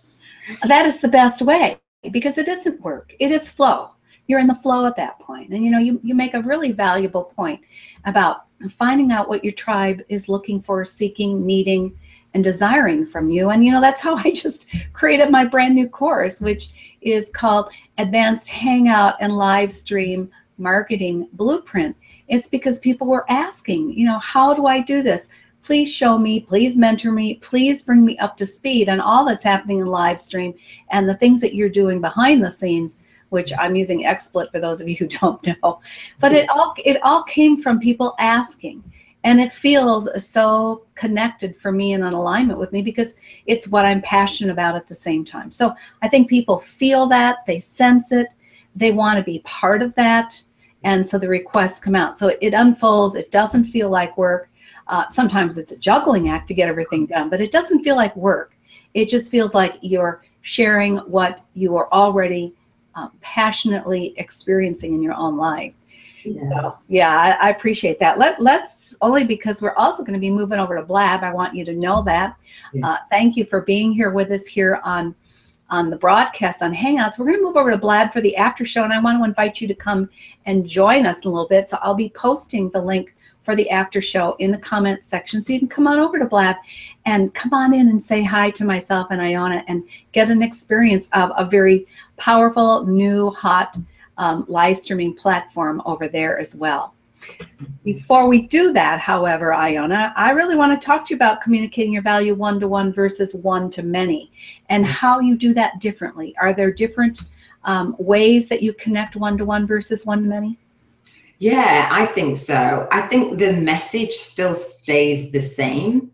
That 0.69 0.85
is 0.85 1.01
the 1.01 1.09
best 1.09 1.41
way 1.41 1.79
because 2.11 2.37
it 2.37 2.49
isn't 2.49 2.79
work. 2.83 3.15
It 3.19 3.31
is 3.31 3.51
flow 3.51 3.94
you're 4.27 4.41
in 4.41 4.47
the 4.47 4.55
flow 4.55 4.87
at 4.87 4.97
that 4.97 5.19
point. 5.19 5.51
And 5.51 5.65
you 5.65 5.71
know 5.71 5.79
you, 5.79 6.01
you 6.03 6.15
make 6.15 6.35
a 6.35 6.43
really 6.43 6.73
valuable 6.73 7.25
point 7.37 7.61
about 8.05 8.45
finding 8.71 9.13
out 9.13 9.29
what 9.29 9.45
your 9.45 9.53
tribe 9.53 10.03
is 10.09 10.29
looking 10.29 10.61
for 10.61 10.85
seeking 10.85 11.45
needing 11.45 11.99
and 12.33 12.43
desiring 12.43 13.07
from 13.07 13.31
you. 13.31 13.51
And 13.51 13.65
you 13.65 13.73
know 13.73 13.81
that's 13.81 14.01
how 14.01 14.17
i 14.25 14.31
just 14.31 14.69
created 14.93 15.31
my 15.31 15.45
brand 15.45 15.75
new 15.75 15.89
course 15.89 16.41
which 16.41 16.71
is 17.01 17.31
called 17.31 17.71
advanced 17.99 18.49
hangout 18.49 19.15
and 19.21 19.37
live 19.37 19.73
stream 19.73 20.31
marketing 20.59 21.29
blueprint. 21.33 21.97
It's 22.29 22.49
because 22.49 22.79
people 22.81 23.09
were 23.09 23.31
asking 23.31 23.93
you 23.93 24.07
know 24.07 24.19
how 24.19 24.55
do 24.55 24.67
i 24.67 24.81
do 24.81 25.03
this? 25.03 25.29
Please 25.63 25.91
show 25.91 26.19
me, 26.19 26.41
please 26.41 26.77
mentor 26.77 27.11
me, 27.11 27.37
please 27.37 27.85
bring 27.85 28.05
me 28.05 28.19
up 28.19 28.37
to 28.37 28.45
speed 28.45 28.91
on 28.91 29.01
all 29.01 29.25
that's 29.25 29.43
happening 29.43 29.79
in 29.79 29.87
live 29.87 30.21
stream 30.21 30.53
and 30.91 31.09
the 31.09 31.15
things 31.15 31.41
that 31.41 31.55
you're 31.55 31.71
doing 31.71 32.03
behind 32.03 32.45
the 32.45 32.51
scenes 32.51 33.03
which 33.31 33.53
I'm 33.59 33.77
using 33.77 34.05
XSplit 34.05 34.51
for 34.51 34.61
those 34.61 34.81
of 34.81 34.89
you 34.89 34.97
who 34.97 35.07
don't 35.21 35.45
know. 35.47 35.81
But 36.21 36.33
it 36.33 36.49
all 36.49 36.75
it 36.85 37.03
all 37.03 37.23
came 37.25 37.57
from 37.61 37.81
people 37.81 38.15
asking. 38.19 38.83
And 39.25 39.41
it 39.41 39.53
feels 39.53 40.07
so 40.23 40.85
connected 40.97 41.57
for 41.57 41.73
me 41.73 41.95
and 41.95 42.05
in 42.05 42.13
alignment 42.13 42.59
with 42.59 42.75
me 42.75 42.83
because 42.83 43.17
it's 43.47 43.69
what 43.69 43.87
I'm 43.87 44.03
passionate 44.03 44.53
about 44.53 44.77
at 44.77 44.87
the 44.87 44.95
same 44.95 45.25
time. 45.25 45.51
So 45.51 45.75
I 46.03 46.09
think 46.09 46.29
people 46.29 46.59
feel 46.59 47.07
that, 47.07 47.39
they 47.47 47.59
sense 47.59 48.13
it, 48.13 48.29
they 48.77 48.93
want 48.93 49.17
to 49.17 49.23
be 49.23 49.39
part 49.39 49.81
of 49.81 49.95
that. 49.95 50.43
And 50.83 51.07
so 51.07 51.19
the 51.19 51.29
requests 51.29 51.81
come 51.81 51.95
out. 51.95 52.19
So 52.19 52.37
it 52.43 52.53
unfolds, 52.53 53.17
it 53.17 53.31
doesn't 53.31 53.65
feel 53.65 53.89
like 53.89 54.19
work. 54.19 54.51
Uh, 54.89 55.09
sometimes 55.09 55.57
it's 55.57 55.73
a 55.73 55.79
juggling 55.79 56.29
act 56.29 56.47
to 56.49 56.55
get 56.55 56.69
everything 56.69 57.07
done, 57.07 57.31
but 57.31 57.41
it 57.41 57.51
doesn't 57.51 57.83
feel 57.83 57.97
like 57.97 58.15
work. 58.17 58.55
It 58.93 59.09
just 59.09 59.31
feels 59.31 59.55
like 59.55 59.79
you're 59.81 60.23
sharing 60.43 60.99
what 60.99 61.41
you 61.55 61.77
are 61.79 61.91
already 61.91 62.55
um, 62.97 63.13
passionately 63.21 64.15
experiencing 64.17 64.95
in 64.95 65.03
your 65.03 65.15
own 65.15 65.37
life. 65.37 65.75
Yeah. 66.25 66.41
So 66.49 66.79
yeah, 66.89 67.37
I, 67.41 67.49
I, 67.49 67.51
appreciate 67.51 67.99
that. 68.01 68.19
Let 68.19 68.41
let's 68.41 68.97
only 69.03 69.25
because 69.25 69.61
we're 69.61 69.75
also 69.75 70.03
going 70.03 70.15
to 70.15 70.21
be 70.21 70.31
moving 70.31 70.59
over 70.59 70.75
to 70.75 70.83
Blab. 70.83 71.23
I 71.23 71.35
want 71.35 71.55
you 71.55 71.67
to 71.67 71.75
know 71.75 72.03
that. 72.05 72.37
Yeah. 72.73 72.89
Uh, 72.89 72.99
thank 73.11 73.37
you 73.37 73.45
for 73.45 73.61
being 73.61 73.93
here 73.93 74.11
with 74.11 74.31
us 74.31 74.47
here 74.47 74.81
on 74.85 75.15
on 75.69 75.91
the 75.91 75.97
broadcast 75.97 76.63
on 76.63 76.75
Hangouts. 76.75 77.19
We're 77.19 77.27
going 77.27 77.39
to 77.39 77.45
move 77.45 77.57
over 77.57 77.71
to 77.71 77.77
Blab 77.77 78.13
for 78.13 78.23
the 78.23 78.37
after 78.37 78.65
show, 78.65 78.85
and 78.85 78.93
I 78.93 79.01
want 79.01 79.19
to 79.19 79.25
invite 79.25 79.61
you 79.61 79.69
to 79.69 79.75
come 79.75 80.09
and 80.47 80.67
join 80.67 81.05
us 81.05 81.25
a 81.25 81.29
little 81.29 81.49
bit. 81.49 81.69
So 81.69 81.79
I'll 81.83 81.95
be 81.95 82.11
posting 82.11 82.71
the 82.71 82.81
link 82.81 83.15
for 83.45 83.55
the 83.55 83.71
after 83.71 84.01
show 84.01 84.35
in 84.41 84.51
the 84.51 84.59
comment 84.59 85.05
section. 85.05 85.41
So 85.41 85.53
you 85.53 85.59
can 85.61 85.69
come 85.69 85.87
on 85.87 85.99
over 85.99 86.19
to 86.19 86.27
Blab 86.27 86.57
and 87.05 87.33
come 87.35 87.53
on 87.53 87.73
in 87.75 87.89
and 87.89 88.03
say 88.03 88.23
hi 88.23 88.51
to 88.51 88.65
myself 88.65 89.09
and 89.11 89.21
Iona 89.21 89.63
and 89.69 89.85
get 90.13 90.31
an 90.31 90.43
experience 90.43 91.09
of 91.13 91.31
a 91.37 91.45
very 91.45 91.87
powerful, 92.17 92.87
new, 92.87 93.31
hot 93.31 93.77
um, 94.17 94.45
live 94.49 94.79
streaming 94.79 95.15
platform 95.15 95.83
over 95.85 96.09
there 96.09 96.39
as 96.39 96.57
well. 96.57 96.95
Before 97.85 98.29
we 98.29 98.47
do 98.47 98.73
that, 98.73 99.01
however, 99.01 99.55
Iona, 99.55 100.13
I 100.17 100.31
really 100.31 100.57
want 100.57 100.79
to 100.79 100.87
talk 100.87 101.07
to 101.07 101.11
you 101.11 101.17
about 101.17 101.41
communicating 101.41 101.93
your 101.93 102.03
value 102.03 102.35
one 102.35 102.61
to 102.61 102.69
one 102.69 102.93
versus 102.93 103.35
one 103.35 103.71
to 103.71 103.83
many 103.83 104.31
and 104.69 104.85
how 104.85 105.21
you 105.21 105.37
do 105.37 105.55
that 105.55 105.81
differently. 105.81 106.35
Are 106.41 106.53
there 106.53 106.71
different 106.71 107.23
um, 107.65 107.97
ways 107.99 108.49
that 108.49 108.63
you 108.63 108.73
connect 108.75 109.17
one 109.17 109.39
to 109.39 109.45
one 109.45 109.67
versus 109.67 110.05
one 110.05 110.23
to 110.23 110.29
many? 110.29 110.59
Yeah, 111.45 111.89
I 111.91 112.07
think 112.07 112.39
so. 112.39 112.89
I 112.91 113.03
think 113.03 113.39
the 113.39 113.53
message 113.53 114.13
still 114.13 114.55
stays 114.55 115.31
the 115.31 115.43
same. 115.43 116.11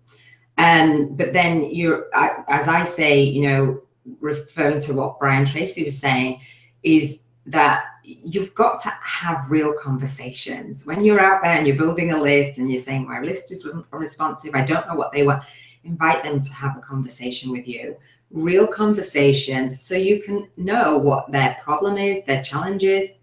Um, 0.59 1.15
but 1.15 1.33
then 1.33 1.71
you're, 1.71 2.09
as 2.49 2.67
I 2.67 2.83
say, 2.83 3.23
you 3.23 3.43
know, 3.43 3.81
referring 4.19 4.81
to 4.81 4.95
what 4.95 5.21
Brian 5.21 5.47
Tracy 5.47 5.85
was 5.85 5.97
saying, 5.97 6.41
is 6.83 7.27
that 7.47 7.85
you've 8.03 8.53
got 8.57 8.81
to 8.81 8.91
have 9.05 9.49
real 9.49 9.73
conversations 9.81 10.85
when 10.85 11.05
you're 11.05 11.21
out 11.21 11.45
there 11.45 11.55
and 11.55 11.65
you're 11.65 11.77
building 11.77 12.11
a 12.11 12.21
list 12.21 12.59
and 12.59 12.69
you're 12.69 12.81
saying 12.81 13.07
my 13.07 13.21
list 13.21 13.53
is 13.53 13.69
responsive 13.93 14.53
i 14.55 14.65
don't 14.65 14.89
know 14.89 14.97
what 14.97 15.13
they 15.13 15.23
want 15.23 15.43
invite 15.85 16.25
them 16.25 16.41
to 16.41 16.53
have 16.53 16.77
a 16.77 16.81
conversation 16.81 17.53
with 17.53 17.69
you 17.69 17.97
real 18.33 18.67
conversations 18.67 19.81
so 19.81 19.95
you 19.95 20.21
can 20.23 20.49
know 20.57 20.99
what 20.99 21.31
their 21.31 21.57
problem 21.63 21.97
is 21.97 22.25
their 22.25 22.43
challenges 22.43 23.20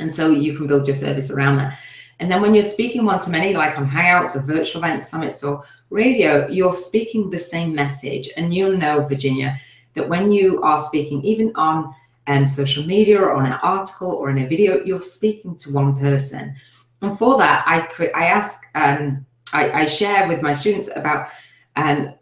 and 0.00 0.12
so 0.12 0.30
you 0.30 0.56
can 0.56 0.66
build 0.66 0.86
your 0.86 0.94
service 0.94 1.30
around 1.30 1.56
that 1.56 1.78
and 2.20 2.30
then 2.30 2.40
when 2.40 2.54
you're 2.54 2.64
speaking 2.64 3.04
one 3.04 3.20
to 3.20 3.30
many 3.30 3.54
like 3.54 3.76
on 3.78 3.88
hangouts 3.88 4.36
or 4.36 4.40
virtual 4.40 4.82
events 4.82 5.08
summits 5.08 5.42
or 5.42 5.64
radio 5.90 6.46
you're 6.48 6.76
speaking 6.76 7.30
the 7.30 7.38
same 7.38 7.74
message 7.74 8.30
and 8.36 8.54
you'll 8.54 8.76
know 8.76 9.06
virginia 9.06 9.58
that 9.94 10.08
when 10.08 10.30
you 10.32 10.62
are 10.62 10.78
speaking 10.78 11.22
even 11.22 11.52
on 11.54 11.94
um, 12.26 12.46
social 12.46 12.84
media 12.84 13.20
or 13.20 13.34
on 13.34 13.46
an 13.46 13.58
article 13.62 14.10
or 14.10 14.30
in 14.30 14.38
a 14.38 14.46
video, 14.46 14.82
you're 14.84 14.98
speaking 14.98 15.56
to 15.58 15.72
one 15.72 15.98
person. 15.98 16.54
And 17.02 17.18
for 17.18 17.38
that, 17.38 17.64
I 17.66 18.10
I 18.14 18.26
ask, 18.26 18.62
um, 18.74 19.26
I, 19.52 19.82
I, 19.82 19.86
share 19.86 20.26
with 20.26 20.40
my 20.40 20.54
students 20.54 20.88
about 20.96 21.28
um, 21.76 22.14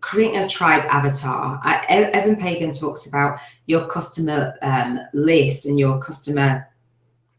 creating 0.00 0.38
a 0.38 0.48
tribe 0.48 0.84
avatar. 0.88 1.60
I, 1.62 1.84
Eben 1.88 2.36
Pagan 2.36 2.74
talks 2.74 3.06
about 3.06 3.38
your 3.66 3.86
customer 3.86 4.56
um, 4.62 4.98
list 5.12 5.66
and 5.66 5.78
your 5.78 6.00
customer 6.00 6.66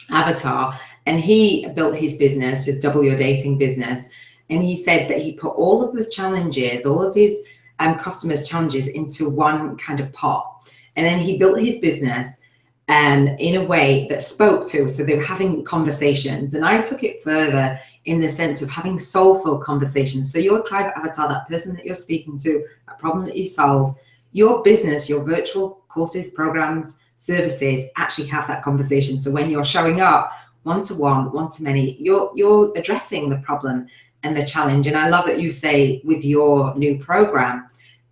avatar, 0.10 0.80
and 1.06 1.20
he 1.20 1.68
built 1.76 1.96
his 1.96 2.18
business, 2.18 2.66
his 2.66 2.80
double 2.80 3.04
your 3.04 3.16
dating 3.16 3.58
business, 3.58 4.12
and 4.50 4.64
he 4.64 4.76
said 4.76 5.10
that 5.10 5.20
he 5.20 5.34
put 5.34 5.56
all 5.56 5.84
of 5.84 5.96
the 5.96 6.10
challenges, 6.10 6.86
all 6.86 7.02
of 7.02 7.16
his 7.16 7.44
um, 7.80 7.96
customers' 7.96 8.48
challenges 8.48 8.88
into 8.88 9.30
one 9.30 9.78
kind 9.78 10.00
of 10.00 10.12
pot 10.14 10.58
and 10.98 11.06
then 11.06 11.20
he 11.20 11.38
built 11.38 11.60
his 11.60 11.80
business 11.80 12.42
um, 12.90 13.28
in 13.28 13.56
a 13.56 13.64
way 13.64 14.08
that 14.10 14.22
spoke 14.22 14.68
to. 14.70 14.90
So 14.90 15.04
they 15.04 15.16
were 15.16 15.24
having 15.24 15.64
conversations. 15.64 16.56
And 16.56 16.66
I 16.66 16.82
took 16.82 17.04
it 17.04 17.24
further 17.24 17.80
in 18.06 18.20
the 18.20 18.30
sense 18.30 18.62
of 18.62 18.70
having 18.70 18.98
soulful 18.98 19.60
conversations. 19.60 20.34
So 20.34 20.40
your 20.40 20.64
tribe 20.64 20.92
avatar, 20.96 21.30
that 21.30 21.48
person 21.48 21.76
that 21.76 21.86
you're 21.86 21.96
speaking 21.96 22.38
to, 22.40 22.66
that 22.88 22.98
problem 22.98 23.26
that 23.26 23.38
you 23.38 23.46
solve, 23.46 23.96
your 24.32 24.64
business, 24.64 25.08
your 25.08 25.24
virtual 25.24 25.84
courses, 25.88 26.32
programs, 26.32 27.04
services 27.18 27.90
actually 27.98 28.28
have 28.28 28.48
that 28.48 28.64
conversation. 28.64 29.20
So 29.20 29.32
when 29.32 29.50
you're 29.50 29.66
showing 29.66 30.02
up 30.02 30.32
one 30.64 30.84
to 30.84 30.94
one, 30.96 31.32
one 31.32 31.52
to 31.52 31.64
many, 31.64 31.98
you're 32.00 32.32
you're 32.36 32.72
addressing 32.78 33.30
the 33.30 33.38
problem 33.40 33.88
and 34.24 34.36
the 34.36 34.46
challenge. 34.46 34.88
And 34.88 34.98
I 34.98 35.10
love 35.10 35.26
that 35.26 35.40
you 35.40 35.50
say 35.50 36.02
with 36.04 36.24
your 36.24 36.76
new 36.76 36.98
program 36.98 37.68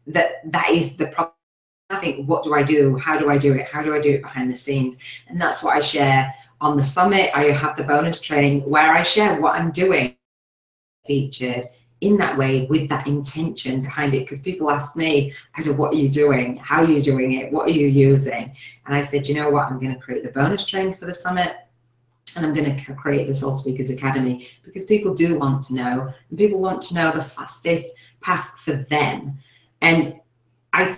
that 0.08 0.52
that 0.52 0.70
is 0.70 0.98
the 0.98 1.08
problem 1.08 1.32
I 1.90 1.98
think, 1.98 2.28
what 2.28 2.44
do 2.44 2.56
I 2.56 2.64
do? 2.64 2.98
How 2.98 3.18
do 3.18 3.30
I 3.30 3.38
do 3.38 3.54
it? 3.54 3.68
How 3.68 3.82
do 3.82 3.94
I 3.94 4.02
do 4.02 4.10
it 4.12 4.24
behind 4.24 4.52
the 4.52 4.56
scenes? 4.56 4.98
And 5.28 5.40
that's 5.40 5.64
what 5.64 5.78
I 5.78 5.82
share 5.82 6.34
on 6.60 6.76
the 6.78 6.84
summit. 6.84 7.30
I 7.36 7.46
have 7.46 7.78
the 7.78 7.84
bonus 7.84 8.20
training 8.20 8.68
where 8.68 8.94
I 8.94 9.04
share 9.04 9.40
what 9.40 9.56
I'm 9.56 9.72
doing 9.72 10.16
featured 11.06 11.66
in 12.02 12.18
that 12.18 12.38
way 12.38 12.66
with 12.68 12.90
that 12.90 13.08
intention 13.08 13.82
behind 13.82 14.14
it. 14.14 14.20
Because 14.20 14.42
people 14.42 14.70
ask 14.70 14.96
me 14.96 15.34
I 15.56 15.64
know 15.64 15.74
what 15.74 15.94
are 15.94 15.98
you 15.98 16.10
doing? 16.10 16.58
How 16.58 16.84
are 16.84 16.90
you 16.90 17.02
doing 17.02 17.34
it? 17.34 17.52
What 17.52 17.68
are 17.68 17.72
you 17.72 17.88
using? 17.88 18.56
And 18.86 18.96
I 18.96 19.02
said 19.02 19.28
you 19.28 19.36
know 19.36 19.50
what? 19.50 19.68
I'm 19.68 19.80
going 19.80 19.94
to 19.94 20.00
create 20.00 20.24
the 20.24 20.32
bonus 20.32 20.66
training 20.66 20.96
for 20.96 21.06
the 21.06 21.14
summit 21.14 21.58
and 22.36 22.46
I'm 22.46 22.54
going 22.54 22.76
to 22.76 22.94
create 22.94 23.28
the 23.28 23.34
Soul 23.34 23.54
Speakers 23.54 23.90
Academy 23.90 24.48
because 24.64 24.86
people 24.86 25.14
do 25.14 25.40
want 25.40 25.62
to 25.64 25.76
know 25.76 26.10
and 26.30 26.38
people 26.38 26.60
want 26.60 26.82
to 26.84 26.94
know 26.94 27.12
the 27.12 27.24
fastest 27.24 27.96
path 28.22 28.52
for 28.58 28.74
them. 28.74 29.38
And 29.82 30.20
I 30.74 30.98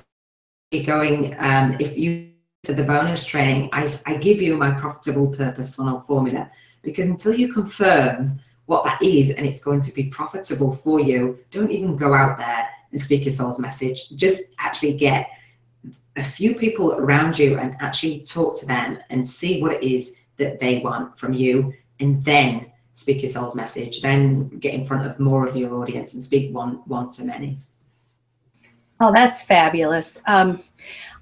going, 0.86 1.36
um, 1.40 1.78
if 1.80 1.98
you 1.98 2.32
for 2.64 2.74
the 2.74 2.84
bonus 2.84 3.26
training, 3.26 3.70
I, 3.72 3.88
I 4.06 4.18
give 4.18 4.42
you 4.42 4.58
my 4.58 4.72
profitable 4.72 5.30
purpose 5.30 5.76
funnel 5.76 6.02
formula 6.02 6.52
because 6.82 7.06
until 7.06 7.34
you 7.34 7.54
confirm 7.54 8.42
what 8.68 8.84
that 8.84 9.02
is 9.02 9.32
and 9.32 9.46
it's 9.46 9.64
going 9.64 9.82
to 9.82 9.94
be 9.94 10.04
profitable 10.06 10.72
for 10.72 11.00
you, 11.00 11.40
don't 11.52 11.72
even 11.72 11.98
go 11.98 12.14
out 12.14 12.38
there 12.38 12.70
and 12.92 13.02
speak 13.02 13.26
your 13.26 13.34
soul's 13.34 13.60
message. 13.60 14.10
Just 14.16 14.54
actually 14.60 14.96
get 14.96 15.30
a 16.16 16.24
few 16.24 16.56
people 16.56 16.94
around 16.94 17.38
you 17.38 17.58
and 17.58 17.76
actually 17.80 18.22
talk 18.22 18.60
to 18.60 18.66
them 18.66 19.00
and 19.10 19.28
see 19.28 19.62
what 19.62 19.74
it 19.74 19.84
is 19.84 20.20
that 20.38 20.60
they 20.60 20.80
want 20.80 21.18
from 21.18 21.34
you 21.34 21.74
and 22.00 22.24
then 22.24 22.72
speak 22.94 23.22
your 23.22 23.32
soul's 23.32 23.56
message 23.56 24.02
then 24.02 24.50
get 24.50 24.74
in 24.74 24.84
front 24.84 25.06
of 25.06 25.20
more 25.20 25.48
of 25.48 25.56
your 25.56 25.76
audience 25.76 26.16
and 26.16 26.24
speak 26.24 26.52
one 26.54 26.82
one 26.86 27.12
to 27.12 27.24
many 27.24 27.60
Oh, 29.00 29.12
that's 29.14 29.44
fabulous. 29.44 30.20
Um, 30.26 30.60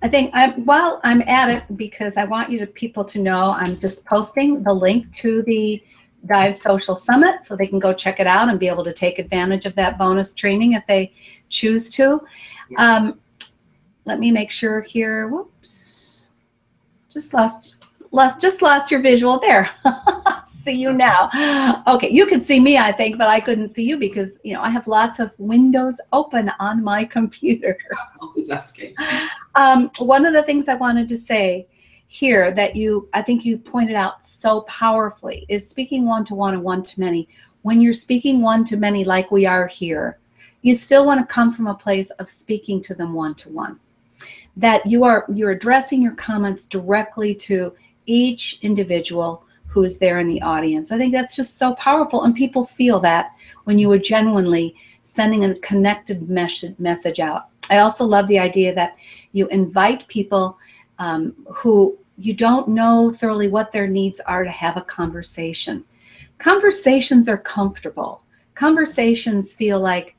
I 0.02 0.08
think 0.08 0.34
I, 0.34 0.52
while 0.52 1.02
I'm 1.04 1.22
at 1.24 1.50
it, 1.50 1.78
because 1.78 2.16
I 2.16 2.24
want 2.24 2.50
you 2.50 2.58
to 2.60 2.68
people 2.68 3.04
to 3.06 3.20
know, 3.20 3.50
I'm 3.50 3.78
just 3.78 4.06
posting 4.06 4.64
the 4.64 4.74
link 4.74 5.12
to 5.16 5.44
the 5.44 5.84
Dive 6.26 6.56
Social 6.56 6.98
Summit 6.98 7.44
so 7.44 7.56
they 7.56 7.68
can 7.68 7.80
go 7.80 7.94
check 7.94 8.20
it 8.20 8.28
out 8.28 8.50
and 8.50 8.60
be 8.60 8.68
able 8.68 8.84
to 8.84 8.94
take 8.94 9.20
advantage 9.20 9.66
of 9.66 9.76
that 9.76 9.98
bonus 9.98 10.34
training 10.34 10.74
if 10.74 10.86
they 10.88 11.14
choose 11.50 11.90
to. 11.92 12.22
Um, 12.78 13.20
let 14.06 14.20
me 14.20 14.32
make 14.32 14.52
sure 14.52 14.82
here. 14.82 15.28
Whoops, 15.28 16.34
just 17.10 17.34
lost 17.34 17.76
lost 18.12 18.40
just 18.40 18.62
lost 18.62 18.92
your 18.92 19.02
visual 19.02 19.40
there. 19.40 19.70
see 20.46 20.74
you 20.74 20.94
now. 20.94 21.84
Okay, 21.88 22.10
you 22.10 22.26
can 22.26 22.40
see 22.40 22.60
me, 22.60 22.78
I 22.78 22.92
think, 22.92 23.18
but 23.18 23.28
I 23.28 23.40
couldn't 23.40 23.70
see 23.70 23.84
you 23.84 23.98
because 23.98 24.40
you 24.44 24.54
know 24.54 24.62
I 24.62 24.70
have 24.70 24.88
lots 24.88 25.20
of 25.20 25.32
windows 25.38 26.00
open 26.14 26.52
on 26.60 26.84
my 26.84 27.04
computer. 27.04 27.78
Multitasking. 28.22 28.94
Um, 29.56 29.92
one 30.00 30.26
of 30.26 30.34
the 30.34 30.44
things 30.44 30.68
I 30.68 30.76
wanted 30.76 31.10
to 31.10 31.18
say 31.18 31.68
here 32.16 32.52
that 32.52 32.76
you 32.78 33.10
I 33.14 33.22
think 33.22 33.44
you 33.44 33.58
pointed 33.58 33.96
out 33.96 34.24
so 34.24 34.62
powerfully 34.62 35.46
is 35.50 35.70
speaking 35.70 36.06
one 36.06 36.24
to 36.26 36.36
one 36.36 36.54
and 36.54 36.64
one 36.64 36.82
to 36.84 37.00
many. 37.00 37.28
When 37.64 37.82
you're 37.82 37.94
speaking 37.94 38.42
one 38.42 38.64
to 38.66 38.78
many, 38.78 39.04
like 39.04 39.32
we 39.32 39.46
are 39.46 39.68
here, 39.68 40.18
you 40.62 40.74
still 40.74 41.06
want 41.06 41.20
to 41.20 41.34
come 41.34 41.52
from 41.52 41.68
a 41.68 41.76
place 41.76 42.12
of 42.12 42.30
speaking 42.30 42.82
to 42.84 42.96
them 42.96 43.14
one 43.14 43.36
to 43.36 43.50
one. 43.50 43.80
That 44.56 44.86
you 44.86 45.04
are 45.04 45.26
you're 45.34 45.52
addressing 45.52 46.02
your 46.02 46.16
comments 46.16 46.68
directly 46.68 47.36
to 47.36 47.74
each 48.06 48.60
individual 48.62 49.44
who 49.68 49.84
is 49.84 49.98
there 49.98 50.20
in 50.20 50.30
the 50.30 50.42
audience. 50.42 50.94
I 50.94 50.98
think 50.98 51.14
that's 51.14 51.36
just 51.36 51.58
so 51.58 51.76
powerful. 51.76 52.24
And 52.24 52.34
people 52.34 52.66
feel 52.66 53.02
that 53.02 53.32
when 53.66 53.78
you 53.78 53.92
are 53.92 54.00
genuinely 54.00 54.74
sending 55.02 55.44
a 55.44 55.56
connected 55.56 56.30
message, 56.30 56.80
message 56.80 57.20
out. 57.20 57.50
I 57.70 57.80
also 57.80 58.06
love 58.06 58.30
the 58.30 58.40
idea 58.40 58.74
that 58.74 58.96
you 59.34 59.48
invite 59.50 60.08
people 60.08 60.58
um, 60.98 61.36
who 61.54 61.98
you 62.18 62.34
don't 62.34 62.68
know 62.68 63.10
thoroughly 63.10 63.48
what 63.48 63.72
their 63.72 63.88
needs 63.88 64.20
are 64.22 64.44
to 64.44 64.52
have 64.52 64.78
a 64.78 64.82
conversation. 64.82 65.84
Conversations 66.38 67.28
are 67.28 67.38
comfortable. 67.38 68.22
Conversations 68.54 69.54
feel 69.54 69.80
like 69.80 70.16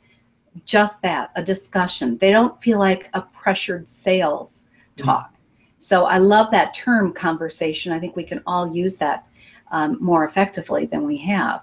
just 0.65 1.03
that, 1.03 1.31
a 1.37 1.43
discussion. 1.43 2.19
They 2.19 2.31
don't 2.31 2.61
feel 2.63 2.79
like 2.79 3.09
a 3.15 3.23
pressured 3.23 3.89
sales 3.89 4.65
talk. 4.97 5.33
So 5.79 6.07
I 6.07 6.19
love 6.19 6.51
that 6.51 6.75
term 6.75 7.13
conversation. 7.13 7.93
I 7.93 7.99
think 7.99 8.17
we 8.17 8.25
can 8.25 8.43
all 8.47 8.75
use 8.75 8.97
that 8.99 9.27
um, 9.71 9.99
more 10.01 10.25
effectively 10.25 10.87
than 10.87 11.05
we 11.05 11.19
have. 11.19 11.63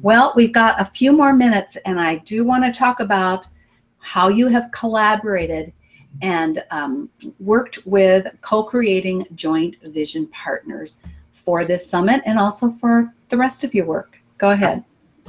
Well, 0.00 0.32
we've 0.34 0.52
got 0.52 0.80
a 0.80 0.84
few 0.84 1.12
more 1.12 1.32
minutes, 1.32 1.76
and 1.84 2.00
I 2.00 2.16
do 2.16 2.44
want 2.44 2.64
to 2.64 2.76
talk 2.76 2.98
about 2.98 3.46
how 3.98 4.28
you 4.28 4.48
have 4.48 4.72
collaborated 4.72 5.72
and 6.22 6.64
um, 6.70 7.08
worked 7.40 7.86
with 7.86 8.26
co 8.40 8.62
creating 8.62 9.26
joint 9.34 9.76
vision 9.82 10.26
partners 10.28 11.02
for 11.32 11.64
this 11.64 11.88
summit 11.88 12.22
and 12.24 12.38
also 12.38 12.70
for 12.70 13.12
the 13.28 13.36
rest 13.36 13.64
of 13.64 13.74
your 13.74 13.86
work. 13.86 14.18
Go 14.38 14.50
ahead. 14.50 14.84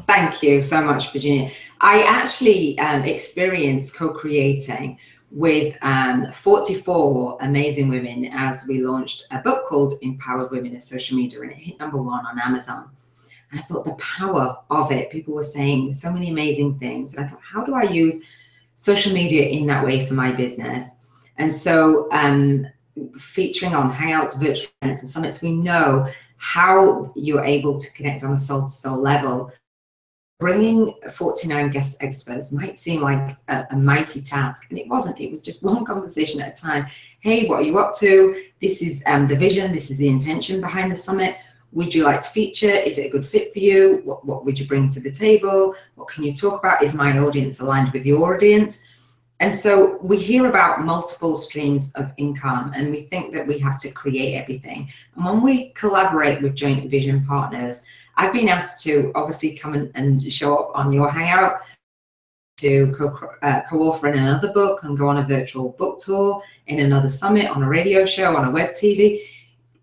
Thank 0.07 0.43
you 0.43 0.61
so 0.61 0.83
much, 0.83 1.11
Virginia. 1.11 1.51
I 1.81 2.03
actually 2.03 2.77
um, 2.79 3.03
experienced 3.03 3.97
co 3.97 4.09
creating 4.09 4.97
with 5.31 5.77
um, 5.81 6.31
44 6.31 7.39
amazing 7.41 7.89
women 7.89 8.29
as 8.33 8.65
we 8.69 8.81
launched 8.81 9.25
a 9.31 9.39
book 9.39 9.65
called 9.67 9.95
Empowered 10.01 10.51
Women 10.51 10.73
in 10.73 10.79
Social 10.79 11.17
Media, 11.17 11.41
and 11.41 11.51
it 11.51 11.57
hit 11.57 11.79
number 11.79 12.01
one 12.01 12.25
on 12.25 12.39
Amazon. 12.39 12.89
And 13.51 13.59
I 13.59 13.63
thought 13.63 13.85
the 13.85 13.95
power 13.95 14.57
of 14.69 14.91
it, 14.91 15.11
people 15.11 15.33
were 15.33 15.43
saying 15.43 15.91
so 15.91 16.11
many 16.11 16.29
amazing 16.29 16.79
things. 16.79 17.15
And 17.15 17.25
I 17.25 17.27
thought, 17.27 17.41
how 17.41 17.65
do 17.65 17.73
I 17.73 17.83
use 17.83 18.23
social 18.75 19.13
media 19.13 19.47
in 19.47 19.65
that 19.67 19.83
way 19.83 20.05
for 20.05 20.13
my 20.13 20.31
business. 20.31 21.01
And 21.37 21.53
so, 21.53 22.07
um, 22.11 22.67
featuring 23.17 23.75
on 23.75 23.91
Hangouts, 23.91 24.39
virtual 24.39 24.69
events, 24.81 25.01
and 25.01 25.11
summits, 25.11 25.41
we 25.41 25.51
know 25.51 26.07
how 26.37 27.11
you're 27.15 27.43
able 27.43 27.79
to 27.79 27.91
connect 27.93 28.23
on 28.23 28.33
a 28.33 28.37
soul 28.37 28.63
to 28.63 28.69
soul 28.69 28.99
level. 28.99 29.51
Bringing 30.37 30.93
49 31.11 31.69
guest 31.71 31.97
experts 32.01 32.51
might 32.51 32.77
seem 32.77 33.01
like 33.01 33.37
a, 33.47 33.65
a, 33.71 33.77
mighty 33.77 34.21
task, 34.21 34.67
and 34.69 34.77
it 34.77 34.87
wasn't. 34.87 35.19
It 35.19 35.31
was 35.31 35.41
just 35.41 35.63
one 35.71 35.85
conversation 35.85 36.41
at 36.41 36.57
a 36.57 36.61
time. 36.61 36.87
Hey, 37.21 37.47
what 37.47 37.61
are 37.61 37.63
you 37.63 37.79
up 37.79 37.95
to? 37.97 38.43
This 38.61 38.81
is 38.81 39.01
um, 39.05 39.27
the 39.27 39.35
vision, 39.35 39.71
this 39.71 39.89
is 39.89 39.97
the 39.97 40.09
intention 40.09 40.59
behind 40.59 40.91
the 40.91 40.97
summit. 40.97 41.37
Would 41.75 41.93
you 41.93 42.05
like 42.05 42.21
to 42.21 42.29
feature? 42.29 42.67
Is 42.67 42.97
it 42.97 43.07
a 43.07 43.09
good 43.09 43.27
fit 43.27 43.51
for 43.51 43.59
you? 43.59 44.01
What, 44.05 44.25
what 44.25 44.45
would 44.45 44.57
you 44.57 44.65
bring 44.65 44.89
to 44.91 45.01
the 45.01 45.11
table? 45.11 45.75
What 45.95 46.07
can 46.07 46.23
you 46.23 46.33
talk 46.33 46.59
about? 46.59 46.81
Is 46.81 46.95
my 46.95 47.19
audience 47.19 47.59
aligned 47.59 47.91
with 47.91 48.05
your 48.05 48.33
audience? 48.33 48.81
And 49.41 49.53
so 49.53 49.97
we 50.01 50.17
hear 50.17 50.47
about 50.47 50.85
multiple 50.85 51.35
streams 51.35 51.91
of 51.95 52.13
income 52.15 52.71
and 52.73 52.91
we 52.91 53.01
think 53.01 53.33
that 53.33 53.45
we 53.45 53.59
have 53.59 53.77
to 53.81 53.91
create 53.91 54.35
everything. 54.35 54.89
And 55.15 55.25
when 55.25 55.41
we 55.41 55.71
collaborate 55.71 56.41
with 56.41 56.55
joint 56.55 56.89
vision 56.89 57.25
partners, 57.25 57.85
I've 58.15 58.31
been 58.31 58.47
asked 58.47 58.81
to 58.85 59.11
obviously 59.13 59.57
come 59.57 59.91
and, 59.95 60.31
show 60.31 60.55
up 60.55 60.71
on 60.75 60.93
your 60.93 61.11
Hangout 61.11 61.59
to 62.59 62.93
co- 62.93 63.31
uh, 63.41 63.63
co-author 63.69 64.07
in 64.07 64.17
another 64.17 64.53
book 64.53 64.83
and 64.83 64.97
go 64.97 65.09
on 65.09 65.17
a 65.17 65.23
virtual 65.23 65.75
book 65.77 65.99
tour 65.99 66.41
in 66.67 66.79
another 66.79 67.09
summit 67.09 67.49
on 67.49 67.63
a 67.63 67.67
radio 67.67 68.05
show 68.05 68.37
on 68.37 68.45
a 68.47 68.51
web 68.51 68.69
tv 68.69 69.19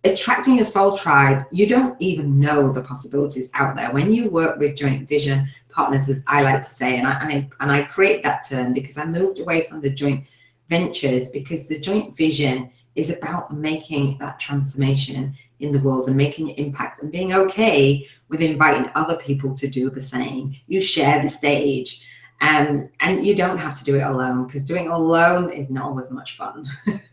attracting 0.05 0.57
your 0.57 0.65
soul 0.65 0.97
tribe, 0.97 1.45
you 1.53 1.67
don't 1.67 2.01
even 2.01 2.41
know 2.41 2.73
the 2.73 2.83
possibilities 2.83 3.51
out 3.55 3.77
there. 3.77 3.93
When 3.93 4.13
you 4.13 4.29
work 4.31 4.59
with 4.59 4.77
joint 4.77 5.09
vision 5.09 5.49
partners, 5.71 6.09
as 6.09 6.25
I 6.27 6.43
like 6.43 6.61
to 6.63 6.69
say, 6.69 6.99
and 6.99 7.07
I, 7.07 7.21
and 7.21 7.33
I, 7.33 7.51
and 7.61 7.71
I 7.71 7.83
create 7.85 8.23
that 8.25 8.45
term 8.49 8.73
because 8.73 8.99
I 8.99 9.05
moved 9.05 9.39
away 9.39 9.67
from 9.67 9.81
the 9.81 9.91
joint 9.91 10.25
ventures 10.69 11.31
because 11.31 11.69
the 11.69 11.79
joint 11.79 12.17
vision 12.17 12.71
is 12.95 13.17
about 13.17 13.55
making 13.55 14.19
that 14.19 14.39
transformation 14.41 15.35
in 15.61 15.73
the 15.73 15.79
world 15.79 16.09
and 16.09 16.17
making 16.17 16.51
an 16.51 16.57
impact 16.57 17.03
and 17.03 17.13
being 17.13 17.33
okay 17.33 18.07
with 18.29 18.41
inviting 18.41 18.91
other 18.95 19.17
people 19.17 19.55
to 19.55 19.69
do 19.69 19.89
the 19.89 20.01
same. 20.01 20.55
You 20.67 20.81
share 20.81 21.23
the 21.23 21.31
stage. 21.31 22.03
Um, 22.41 22.89
and 22.99 23.25
you 23.25 23.37
don't 23.37 23.59
have 23.59 23.75
to 23.75 23.85
do 23.85 23.95
it 23.95 24.03
alone 24.03 24.47
because 24.47 24.65
doing 24.65 24.87
it 24.87 24.91
alone 24.91 25.53
is 25.53 25.71
not 25.71 25.85
always 25.85 26.11
much 26.11 26.37
fun. 26.37 26.67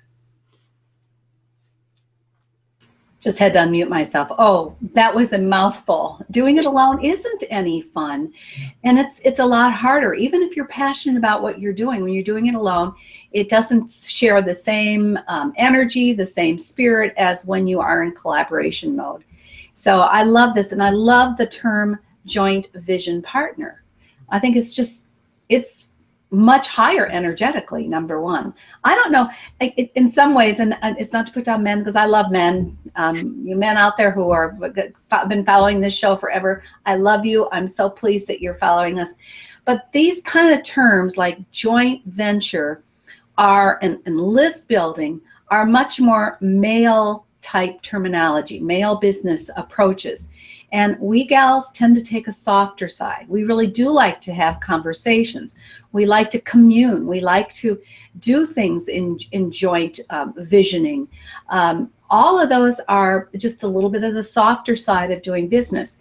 just 3.19 3.37
had 3.37 3.51
to 3.53 3.59
unmute 3.59 3.89
myself. 3.89 4.29
Oh, 4.37 4.75
that 4.93 5.13
was 5.13 5.33
a 5.33 5.37
mouthful. 5.37 6.25
Doing 6.31 6.57
it 6.57 6.65
alone 6.65 7.03
isn't 7.03 7.43
any 7.49 7.81
fun. 7.81 8.33
And 8.83 8.97
it's 8.97 9.19
it's 9.21 9.39
a 9.39 9.45
lot 9.45 9.73
harder. 9.73 10.13
Even 10.13 10.41
if 10.41 10.55
you're 10.55 10.67
passionate 10.67 11.17
about 11.17 11.41
what 11.41 11.59
you're 11.59 11.73
doing, 11.73 12.01
when 12.01 12.13
you're 12.13 12.23
doing 12.23 12.47
it 12.47 12.55
alone, 12.55 12.93
it 13.31 13.49
doesn't 13.49 13.91
share 13.91 14.41
the 14.41 14.53
same 14.53 15.19
um, 15.27 15.53
energy, 15.57 16.13
the 16.13 16.25
same 16.25 16.57
spirit 16.57 17.13
as 17.17 17.45
when 17.45 17.67
you 17.67 17.81
are 17.81 18.03
in 18.03 18.13
collaboration 18.13 18.95
mode. 18.95 19.23
So 19.73 20.01
I 20.01 20.23
love 20.23 20.55
this 20.55 20.71
and 20.71 20.81
I 20.81 20.89
love 20.89 21.37
the 21.37 21.47
term 21.47 21.99
joint 22.25 22.69
vision 22.75 23.21
partner. 23.21 23.83
I 24.29 24.39
think 24.39 24.55
it's 24.55 24.73
just 24.73 25.07
it's 25.49 25.91
much 26.31 26.67
higher 26.67 27.07
energetically 27.07 27.87
number 27.87 28.21
one. 28.21 28.53
I 28.83 28.95
don't 28.95 29.11
know 29.11 29.29
in 29.95 30.09
some 30.09 30.33
ways 30.35 30.59
and 30.59 30.77
it's 30.81 31.13
not 31.13 31.25
to 31.27 31.33
put 31.33 31.45
down 31.45 31.63
men 31.63 31.79
because 31.79 31.95
i 31.95 32.05
love 32.05 32.31
men. 32.31 32.77
Um, 32.95 33.41
you 33.43 33.55
men 33.55 33.77
out 33.77 33.97
there 33.97 34.11
who 34.11 34.29
are 34.29 34.57
been 35.27 35.43
following 35.43 35.81
this 35.81 35.95
show 35.95 36.15
forever 36.15 36.63
i 36.85 36.95
love 36.95 37.25
you. 37.25 37.49
I'm 37.51 37.67
so 37.67 37.89
pleased 37.89 38.27
that 38.27 38.41
you're 38.41 38.55
following 38.55 38.99
us. 38.99 39.15
But 39.65 39.91
these 39.91 40.21
kind 40.21 40.53
of 40.53 40.63
terms 40.63 41.17
like 41.17 41.49
joint 41.51 42.05
venture 42.05 42.83
are 43.37 43.79
and, 43.81 43.99
and 44.05 44.19
list 44.19 44.67
building 44.67 45.21
are 45.49 45.65
much 45.65 45.99
more 45.99 46.37
male 46.41 47.25
type 47.41 47.81
terminology 47.81 48.59
male 48.59 48.97
business 48.97 49.49
approaches 49.55 50.31
and 50.71 50.99
we 50.99 51.25
gals 51.25 51.71
tend 51.71 51.95
to 51.95 52.03
take 52.03 52.27
a 52.27 52.31
softer 52.31 52.87
side. 52.87 53.25
We 53.27 53.43
really 53.43 53.67
do 53.67 53.89
like 53.89 54.21
to 54.21 54.33
have 54.33 54.59
conversations. 54.59 55.57
We 55.91 56.05
like 56.05 56.29
to 56.31 56.41
commune. 56.41 57.07
We 57.07 57.21
like 57.21 57.51
to 57.55 57.81
do 58.19 58.45
things 58.45 58.87
in, 58.87 59.17
in 59.31 59.51
joint 59.51 59.99
um, 60.09 60.33
visioning. 60.37 61.07
Um, 61.49 61.91
all 62.09 62.39
of 62.39 62.49
those 62.49 62.79
are 62.87 63.29
just 63.37 63.63
a 63.63 63.67
little 63.67 63.89
bit 63.89 64.03
of 64.03 64.13
the 64.13 64.23
softer 64.23 64.75
side 64.75 65.11
of 65.11 65.21
doing 65.21 65.47
business. 65.47 65.99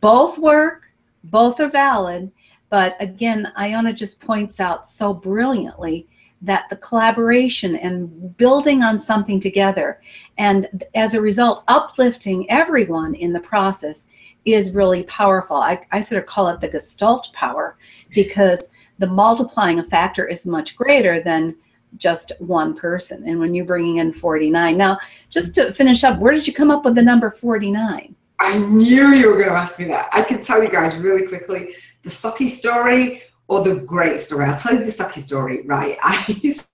Both 0.00 0.38
work, 0.38 0.90
both 1.24 1.60
are 1.60 1.68
valid. 1.68 2.30
But 2.70 2.96
again, 3.00 3.52
Iona 3.56 3.92
just 3.92 4.24
points 4.24 4.60
out 4.60 4.86
so 4.86 5.14
brilliantly 5.14 6.08
that 6.44 6.68
the 6.68 6.76
collaboration 6.76 7.76
and 7.76 8.36
building 8.36 8.82
on 8.82 8.98
something 8.98 9.40
together. 9.40 10.00
And 10.38 10.84
as 10.94 11.14
a 11.14 11.20
result 11.20 11.64
uplifting 11.68 12.48
everyone 12.50 13.14
in 13.14 13.32
the 13.32 13.40
process 13.40 14.06
is 14.44 14.74
really 14.74 15.04
powerful. 15.04 15.56
I, 15.56 15.80
I 15.90 16.00
sort 16.00 16.22
of 16.22 16.28
call 16.28 16.48
it 16.48 16.60
the 16.60 16.68
gestalt 16.68 17.32
power 17.32 17.76
because 18.14 18.70
the 18.98 19.06
multiplying 19.06 19.82
factor 19.84 20.26
is 20.26 20.46
much 20.46 20.76
greater 20.76 21.20
than 21.20 21.56
just 21.96 22.32
one 22.38 22.74
person. 22.74 23.26
And 23.26 23.38
when 23.38 23.54
you're 23.54 23.64
bringing 23.64 23.98
in 23.98 24.12
49 24.12 24.76
now 24.76 24.98
just 25.30 25.54
to 25.54 25.72
finish 25.72 26.04
up 26.04 26.18
where 26.18 26.34
did 26.34 26.46
you 26.46 26.52
come 26.52 26.70
up 26.70 26.84
with 26.84 26.94
the 26.96 27.02
number 27.02 27.30
49 27.30 28.14
i 28.40 28.58
knew 28.58 29.08
you 29.10 29.28
were 29.28 29.36
going 29.36 29.48
to 29.48 29.54
ask 29.54 29.78
me 29.78 29.86
that. 29.86 30.08
I 30.12 30.22
can 30.22 30.42
tell 30.42 30.62
you 30.62 30.68
guys 30.68 30.96
really 30.96 31.26
quickly 31.26 31.74
the 32.02 32.10
sucky 32.10 32.48
story 32.48 33.22
or 33.48 33.62
the 33.62 33.76
great 33.76 34.20
story. 34.20 34.46
I'll 34.46 34.58
tell 34.58 34.74
you 34.74 34.84
the 34.84 34.90
sucky 34.90 35.18
story, 35.18 35.62
right? 35.62 35.98
I 36.02 36.24
used 36.42 36.66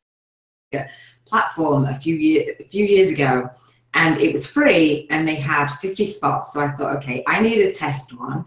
a 0.74 0.88
platform 1.26 1.84
a 1.86 1.94
few 1.94 2.14
years 2.14 2.56
a 2.60 2.64
few 2.64 2.84
years 2.84 3.10
ago 3.10 3.50
and 3.94 4.18
it 4.18 4.32
was 4.32 4.46
free 4.46 5.06
and 5.10 5.26
they 5.26 5.34
had 5.34 5.68
50 5.76 6.04
spots. 6.04 6.52
So 6.52 6.60
I 6.60 6.70
thought, 6.72 6.96
okay, 6.96 7.24
I 7.26 7.40
need 7.40 7.60
a 7.62 7.72
test 7.72 8.18
one. 8.18 8.44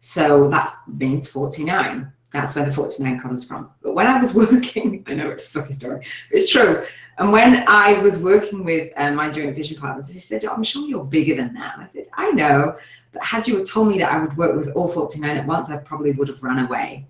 So 0.00 0.48
that 0.50 0.70
means 0.86 1.28
49. 1.28 2.12
That's 2.30 2.56
where 2.56 2.64
the 2.64 2.72
49 2.72 3.20
comes 3.20 3.46
from. 3.46 3.70
But 3.80 3.94
when 3.94 4.06
I 4.06 4.18
was 4.18 4.34
working, 4.52 5.04
I 5.06 5.14
know 5.14 5.30
it's 5.30 5.54
a 5.54 5.60
sucky 5.60 5.72
story, 5.72 6.04
it's 6.30 6.50
true. 6.50 6.84
And 7.18 7.30
when 7.30 7.64
I 7.68 7.94
was 8.02 8.22
working 8.24 8.64
with 8.64 8.92
uh, 8.96 9.12
my 9.12 9.30
joint 9.30 9.54
vision 9.54 9.78
partners, 9.78 10.08
they 10.08 10.18
said, 10.18 10.44
I'm 10.44 10.64
sure 10.64 10.86
you're 10.86 11.04
bigger 11.04 11.36
than 11.36 11.54
that. 11.54 11.74
And 11.74 11.84
I 11.84 11.86
said, 11.86 12.06
I 12.14 12.32
know, 12.32 12.76
but 13.12 13.22
had 13.22 13.46
you 13.46 13.64
told 13.64 13.88
me 13.88 13.98
that 13.98 14.12
I 14.12 14.18
would 14.18 14.36
work 14.36 14.56
with 14.56 14.74
all 14.74 14.88
49 14.88 15.36
at 15.36 15.46
once, 15.46 15.70
I 15.70 15.78
probably 15.78 16.10
would 16.12 16.26
have 16.28 16.42
run 16.42 16.58
away. 16.58 17.06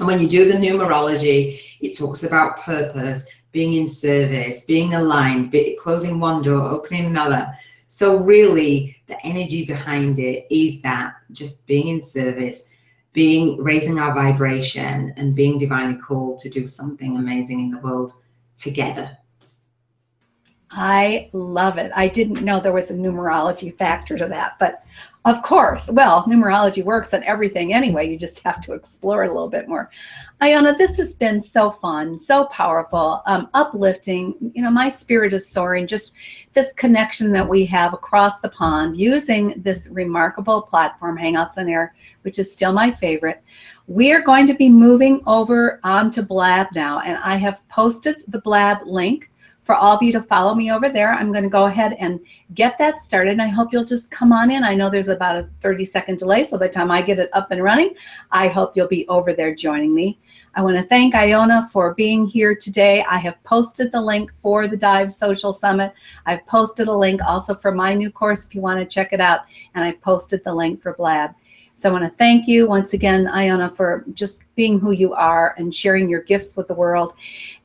And 0.00 0.06
when 0.06 0.20
you 0.20 0.28
do 0.28 0.50
the 0.50 0.58
numerology, 0.58 1.60
it 1.80 1.96
talks 1.96 2.24
about 2.24 2.60
purpose, 2.60 3.28
being 3.52 3.74
in 3.74 3.86
service, 3.86 4.64
being 4.64 4.94
aligned, 4.94 5.54
closing 5.78 6.18
one 6.18 6.42
door, 6.42 6.64
opening 6.64 7.04
another. 7.04 7.54
So, 7.86 8.16
really, 8.16 8.96
the 9.08 9.20
energy 9.26 9.66
behind 9.66 10.18
it 10.18 10.46
is 10.48 10.80
that 10.82 11.14
just 11.32 11.66
being 11.66 11.88
in 11.88 12.00
service, 12.00 12.70
being 13.12 13.62
raising 13.62 13.98
our 13.98 14.14
vibration, 14.14 15.12
and 15.16 15.34
being 15.34 15.58
divinely 15.58 16.00
called 16.00 16.38
to 16.38 16.48
do 16.48 16.66
something 16.66 17.18
amazing 17.18 17.60
in 17.60 17.70
the 17.70 17.78
world 17.78 18.12
together. 18.56 19.18
I 20.70 21.28
love 21.32 21.78
it. 21.78 21.90
I 21.94 22.08
didn't 22.08 22.42
know 22.42 22.60
there 22.60 22.72
was 22.72 22.90
a 22.90 22.94
numerology 22.94 23.76
factor 23.76 24.16
to 24.16 24.28
that, 24.28 24.56
but 24.58 24.84
Of 25.26 25.42
course. 25.42 25.90
Well, 25.92 26.24
numerology 26.24 26.82
works 26.82 27.12
on 27.12 27.22
everything 27.24 27.74
anyway. 27.74 28.08
You 28.08 28.16
just 28.16 28.42
have 28.42 28.58
to 28.62 28.72
explore 28.72 29.22
it 29.22 29.28
a 29.28 29.32
little 29.32 29.50
bit 29.50 29.68
more. 29.68 29.90
Iona, 30.40 30.74
this 30.74 30.96
has 30.96 31.14
been 31.14 31.42
so 31.42 31.70
fun, 31.70 32.16
so 32.16 32.46
powerful, 32.46 33.20
um, 33.26 33.50
uplifting. 33.52 34.34
You 34.54 34.62
know, 34.62 34.70
my 34.70 34.88
spirit 34.88 35.34
is 35.34 35.46
soaring. 35.46 35.86
Just 35.86 36.14
this 36.54 36.72
connection 36.72 37.32
that 37.32 37.46
we 37.46 37.66
have 37.66 37.92
across 37.92 38.40
the 38.40 38.48
pond 38.48 38.96
using 38.96 39.60
this 39.60 39.90
remarkable 39.92 40.62
platform, 40.62 41.18
Hangouts 41.18 41.58
on 41.58 41.68
Air, 41.68 41.94
which 42.22 42.38
is 42.38 42.50
still 42.50 42.72
my 42.72 42.90
favorite. 42.90 43.42
We 43.88 44.12
are 44.12 44.22
going 44.22 44.46
to 44.46 44.54
be 44.54 44.70
moving 44.70 45.22
over 45.26 45.80
onto 45.84 46.22
Blab 46.22 46.68
now, 46.74 47.00
and 47.00 47.18
I 47.18 47.36
have 47.36 47.66
posted 47.68 48.22
the 48.28 48.40
Blab 48.40 48.78
link 48.86 49.30
for 49.70 49.76
all 49.76 49.94
of 49.94 50.02
you 50.02 50.10
to 50.10 50.20
follow 50.20 50.52
me 50.52 50.72
over 50.72 50.88
there. 50.88 51.12
I'm 51.14 51.30
going 51.30 51.44
to 51.44 51.48
go 51.48 51.66
ahead 51.66 51.94
and 52.00 52.18
get 52.54 52.76
that 52.78 52.98
started. 52.98 53.30
And 53.30 53.42
I 53.42 53.46
hope 53.46 53.72
you'll 53.72 53.84
just 53.84 54.10
come 54.10 54.32
on 54.32 54.50
in. 54.50 54.64
I 54.64 54.74
know 54.74 54.90
there's 54.90 55.06
about 55.06 55.36
a 55.36 55.48
30 55.60 55.84
second 55.84 56.18
delay, 56.18 56.42
so 56.42 56.58
by 56.58 56.66
the 56.66 56.72
time 56.72 56.90
I 56.90 57.00
get 57.02 57.20
it 57.20 57.30
up 57.34 57.52
and 57.52 57.62
running, 57.62 57.94
I 58.32 58.48
hope 58.48 58.76
you'll 58.76 58.88
be 58.88 59.06
over 59.06 59.32
there 59.32 59.54
joining 59.54 59.94
me. 59.94 60.18
I 60.56 60.62
want 60.62 60.76
to 60.76 60.82
thank 60.82 61.14
Iona 61.14 61.68
for 61.72 61.94
being 61.94 62.26
here 62.26 62.56
today. 62.56 63.04
I 63.08 63.18
have 63.18 63.40
posted 63.44 63.92
the 63.92 64.00
link 64.00 64.32
for 64.42 64.66
the 64.66 64.76
Dive 64.76 65.12
Social 65.12 65.52
Summit. 65.52 65.92
I've 66.26 66.44
posted 66.48 66.88
a 66.88 66.92
link 66.92 67.22
also 67.22 67.54
for 67.54 67.70
my 67.70 67.94
new 67.94 68.10
course 68.10 68.48
if 68.48 68.56
you 68.56 68.60
want 68.60 68.80
to 68.80 68.92
check 68.92 69.12
it 69.12 69.20
out. 69.20 69.42
And 69.76 69.84
I 69.84 69.92
posted 69.92 70.42
the 70.42 70.52
link 70.52 70.82
for 70.82 70.94
Blab. 70.94 71.30
So 71.76 71.88
I 71.88 71.92
want 71.92 72.04
to 72.04 72.18
thank 72.18 72.48
you 72.48 72.66
once 72.66 72.92
again, 72.92 73.28
Iona, 73.28 73.70
for 73.70 74.04
just 74.14 74.52
being 74.56 74.80
who 74.80 74.90
you 74.90 75.14
are 75.14 75.54
and 75.58 75.72
sharing 75.72 76.10
your 76.10 76.22
gifts 76.22 76.56
with 76.56 76.66
the 76.66 76.74
world 76.74 77.14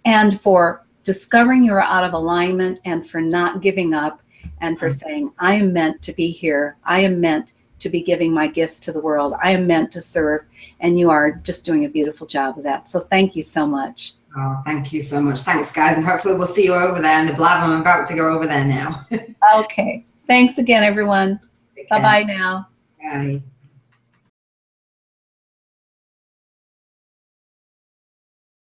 and 0.05 0.39
for 0.39 0.84
discovering 1.05 1.63
you're 1.63 1.81
out 1.81 2.03
of 2.03 2.11
alignment 2.13 2.81
and 2.83 3.07
for 3.07 3.21
not 3.21 3.61
giving 3.61 3.93
up 3.93 4.21
and 4.59 4.77
for 4.77 4.87
mm-hmm. 4.87 5.07
saying, 5.07 5.31
I 5.39 5.53
am 5.55 5.71
meant 5.71 6.01
to 6.01 6.13
be 6.13 6.29
here. 6.31 6.75
I 6.83 6.99
am 6.99 7.21
meant 7.21 7.53
to 7.79 7.89
be 7.89 8.01
giving 8.01 8.33
my 8.33 8.47
gifts 8.47 8.79
to 8.81 8.91
the 8.91 8.99
world. 8.99 9.35
I 9.41 9.51
am 9.51 9.67
meant 9.67 9.91
to 9.93 10.01
serve. 10.01 10.41
And 10.81 10.99
you 10.99 11.09
are 11.09 11.31
just 11.31 11.65
doing 11.65 11.85
a 11.85 11.89
beautiful 11.89 12.27
job 12.27 12.57
of 12.57 12.63
that. 12.63 12.89
So 12.89 12.99
thank 12.99 13.35
you 13.35 13.41
so 13.41 13.65
much. 13.65 14.13
Oh, 14.37 14.61
thank 14.65 14.91
you 14.91 15.01
so 15.01 15.21
much. 15.21 15.41
Thanks, 15.41 15.71
guys. 15.71 15.95
And 15.95 16.05
hopefully 16.05 16.35
we'll 16.35 16.47
see 16.47 16.65
you 16.65 16.73
over 16.73 17.01
there 17.01 17.21
in 17.21 17.27
the 17.27 17.33
blab. 17.33 17.63
I'm 17.63 17.79
about 17.79 18.07
to 18.07 18.15
go 18.15 18.33
over 18.33 18.45
there 18.45 18.65
now. 18.65 19.07
okay. 19.55 20.03
Thanks 20.27 20.57
again, 20.57 20.83
everyone. 20.83 21.39
Bye 21.89 22.01
bye 22.01 22.23
now. 22.23 22.67
Bye. 22.99 23.41